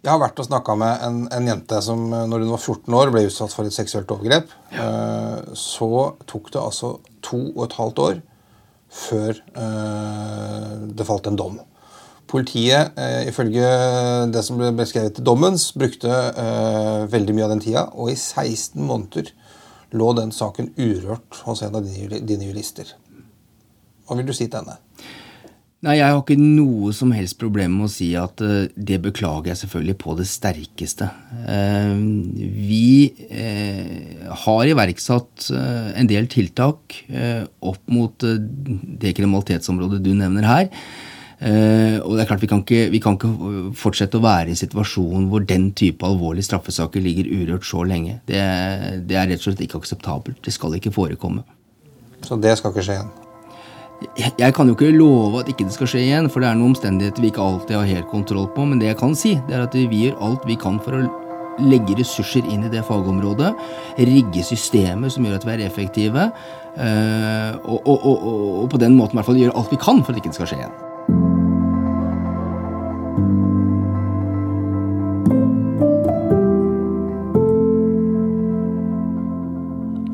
Jeg 0.06 0.12
har 0.14 0.20
vært 0.22 0.38
og 0.38 0.46
snakka 0.46 0.74
med 0.78 1.00
en, 1.02 1.16
en, 1.34 1.46
jente 1.50 1.80
som 1.82 2.02
når 2.06 2.44
hun 2.44 2.52
var 2.52 2.60
14 2.62 2.94
år 2.94 3.10
ble 3.10 3.24
utsatt 3.26 3.50
for 3.50 3.66
et 3.66 3.74
seksuelt 3.74 4.12
overgrep. 4.14 4.52
Ja. 4.70 4.84
Eh, 4.84 5.48
så 5.58 5.88
tok 6.30 6.52
det 6.54 6.60
altså 6.62 6.92
to 7.26 7.40
og 7.48 7.64
et 7.64 7.74
halvt 7.74 8.02
år 8.04 8.20
før 8.86 9.32
eh, 9.34 10.68
det 10.94 11.08
falt 11.08 11.26
en 11.26 11.40
dom. 11.40 11.58
Politiet, 12.30 12.94
eh, 13.02 13.26
ifølge 13.32 13.66
det 14.30 14.46
som 14.46 14.62
ble 14.62 14.70
beskrevet 14.78 15.18
i 15.18 15.26
dommen, 15.26 15.58
brukte 15.74 16.22
veldig 17.10 17.34
mye 17.34 17.48
av 17.48 17.56
den 17.56 17.66
tida. 17.66 17.88
Og 17.98 18.14
i 18.14 18.16
16 18.16 18.78
måneder 18.86 19.34
lå 19.90 20.14
den 20.20 20.30
saken 20.30 20.70
urørt 20.78 21.42
hos 21.48 21.66
en 21.66 21.82
av 21.82 21.82
dine 21.82 22.46
jurister. 22.46 22.94
Hva 24.06 24.20
vil 24.20 24.30
du 24.30 24.36
si 24.38 24.46
til 24.46 24.62
henne? 24.62 24.78
Nei, 25.86 26.00
Jeg 26.00 26.10
har 26.10 26.18
ikke 26.18 26.34
noe 26.40 26.90
som 26.96 27.12
helst 27.14 27.36
problem 27.38 27.76
med 27.78 27.86
å 27.86 27.92
si 27.92 28.08
at 28.18 28.40
uh, 28.42 28.66
det 28.74 28.98
beklager 29.04 29.52
jeg 29.52 29.60
selvfølgelig 29.60 29.96
på 30.02 30.14
det 30.18 30.26
sterkeste. 30.26 31.06
Uh, 31.46 31.94
vi 32.34 33.12
uh, 33.30 34.32
har 34.42 34.70
iverksatt 34.72 35.46
en 35.46 36.08
del 36.10 36.26
tiltak 36.30 36.96
opp 37.62 37.82
mot 37.92 38.24
det 38.24 39.12
kriminalitetsområdet 39.14 40.00
du 40.02 40.10
nevner 40.16 40.46
her. 40.46 40.70
og 42.02 42.12
det 42.16 42.22
er 42.22 42.28
klart 42.28 42.42
Vi 42.42 42.48
kan, 42.48 42.62
ikke, 42.64 42.88
vi 42.90 43.00
kan 43.00 43.18
ikke 43.18 43.30
fortsette 43.76 44.18
å 44.18 44.24
være 44.24 44.48
i 44.48 44.54
en 44.54 44.58
situasjon 44.58 45.28
hvor 45.30 45.44
den 45.44 45.68
type 45.76 46.06
alvorlige 46.06 46.48
straffesaker 46.48 47.04
ligger 47.04 47.28
urørt 47.28 47.68
så 47.68 47.84
lenge. 47.84 48.18
Det, 48.26 48.40
det 49.06 49.20
er 49.20 49.30
rett 49.30 49.44
og 49.44 49.50
slett 49.50 49.62
ikke 49.68 49.82
akseptabelt. 49.84 50.42
Det 50.42 50.54
skal 50.56 50.74
ikke 50.80 50.94
forekomme. 50.96 51.44
Så 52.24 52.40
det 52.40 52.56
skal 52.58 52.74
ikke 52.74 52.88
skje 52.88 52.98
igjen? 52.98 53.14
Jeg 54.16 54.52
kan 54.52 54.68
jo 54.68 54.74
ikke 54.76 54.92
love 54.92 55.40
at 55.40 55.48
ikke 55.48 55.64
det 55.64 55.72
skal 55.72 55.88
skje 55.88 56.02
igjen, 56.04 56.26
for 56.28 56.44
det 56.44 56.50
er 56.50 56.58
noen 56.58 56.74
omstendigheter 56.74 57.24
vi 57.24 57.30
ikke 57.32 57.44
alltid 57.44 57.78
har 57.78 57.88
helt 57.88 58.10
kontroll 58.10 58.48
på. 58.52 58.66
Men 58.68 58.80
det 58.80 58.90
jeg 58.90 58.98
kan 59.00 59.16
si, 59.16 59.36
det 59.48 59.56
er 59.56 59.64
at 59.64 59.76
vi 59.76 60.02
gjør 60.04 60.18
alt 60.26 60.44
vi 60.48 60.56
kan 60.60 60.76
for 60.84 60.98
å 60.98 61.06
legge 61.64 61.96
ressurser 61.96 62.44
inn 62.52 62.66
i 62.66 62.72
det 62.72 62.84
fagområdet. 62.84 63.54
Rigge 63.96 64.44
systemer 64.44 65.12
som 65.12 65.24
gjør 65.24 65.38
at 65.38 65.46
vi 65.48 65.54
er 65.54 65.64
effektive. 65.64 66.26
Eh, 66.76 67.56
og, 67.64 67.88
og, 67.88 68.04
og, 68.04 68.26
og 68.64 68.68
på 68.74 68.82
den 68.82 68.98
måten 68.98 69.16
i 69.16 69.22
hvert 69.22 69.30
fall 69.30 69.40
gjøre 69.40 69.56
alt 69.56 69.72
vi 69.72 69.80
kan 69.80 70.04
for 70.04 70.12
at 70.12 70.20
ikke 70.20 70.34
det 70.34 70.40
skal 70.40 70.52
skje 70.52 70.60
igjen. 70.60 70.76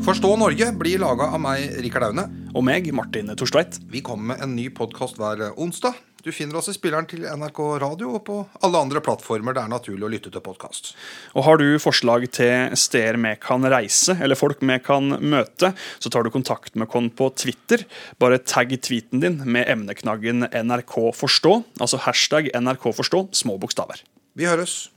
Forstå 0.02 0.32
Norge 0.38 0.70
blir 0.78 1.02
laga 1.02 1.30
av 1.34 1.42
meg, 1.42 1.66
Rikard 1.82 2.10
Aune. 2.10 2.41
Og 2.52 2.60
meg, 2.60 2.90
Martin 2.92 3.30
Torstveit. 3.32 3.78
Vi 3.88 4.02
kommer 4.04 4.34
med 4.34 4.42
en 4.44 4.50
ny 4.52 4.66
podkast 4.76 5.16
hver 5.16 5.54
onsdag. 5.56 5.96
Du 6.22 6.28
finner 6.36 6.58
oss 6.60 6.68
i 6.68 6.74
spilleren 6.76 7.08
til 7.08 7.24
NRK 7.24 7.60
Radio 7.80 8.10
og 8.18 8.20
på 8.26 8.36
alle 8.62 8.82
andre 8.84 9.00
plattformer 9.02 9.56
det 9.56 9.62
er 9.64 9.72
naturlig 9.72 10.04
å 10.04 10.10
lytte 10.12 10.30
til 10.30 10.44
podkast. 10.44 10.92
Og 11.32 11.46
har 11.48 11.58
du 11.58 11.80
forslag 11.80 12.28
til 12.36 12.76
steder 12.76 13.16
vi 13.24 13.32
kan 13.40 13.64
reise, 13.64 14.18
eller 14.20 14.36
folk 14.36 14.60
vi 14.60 14.76
kan 14.84 15.16
møte, 15.16 15.72
så 15.96 16.12
tar 16.12 16.28
du 16.28 16.30
kontakt 16.34 16.76
med 16.76 16.92
oss 16.92 17.08
på 17.16 17.32
Twitter. 17.40 17.86
Bare 18.20 18.42
tagg 18.44 18.76
tweeten 18.84 19.24
din 19.24 19.40
med 19.48 19.72
emneknaggen 19.72 20.44
NRK 20.52 20.98
forstå, 21.16 21.56
altså 21.80 22.04
hashtag 22.04 22.52
NRK 22.52 22.90
forstå, 23.00 23.30
små 23.32 23.56
bokstaver. 23.64 24.04
Vi 24.36 24.44
høres. 24.44 24.91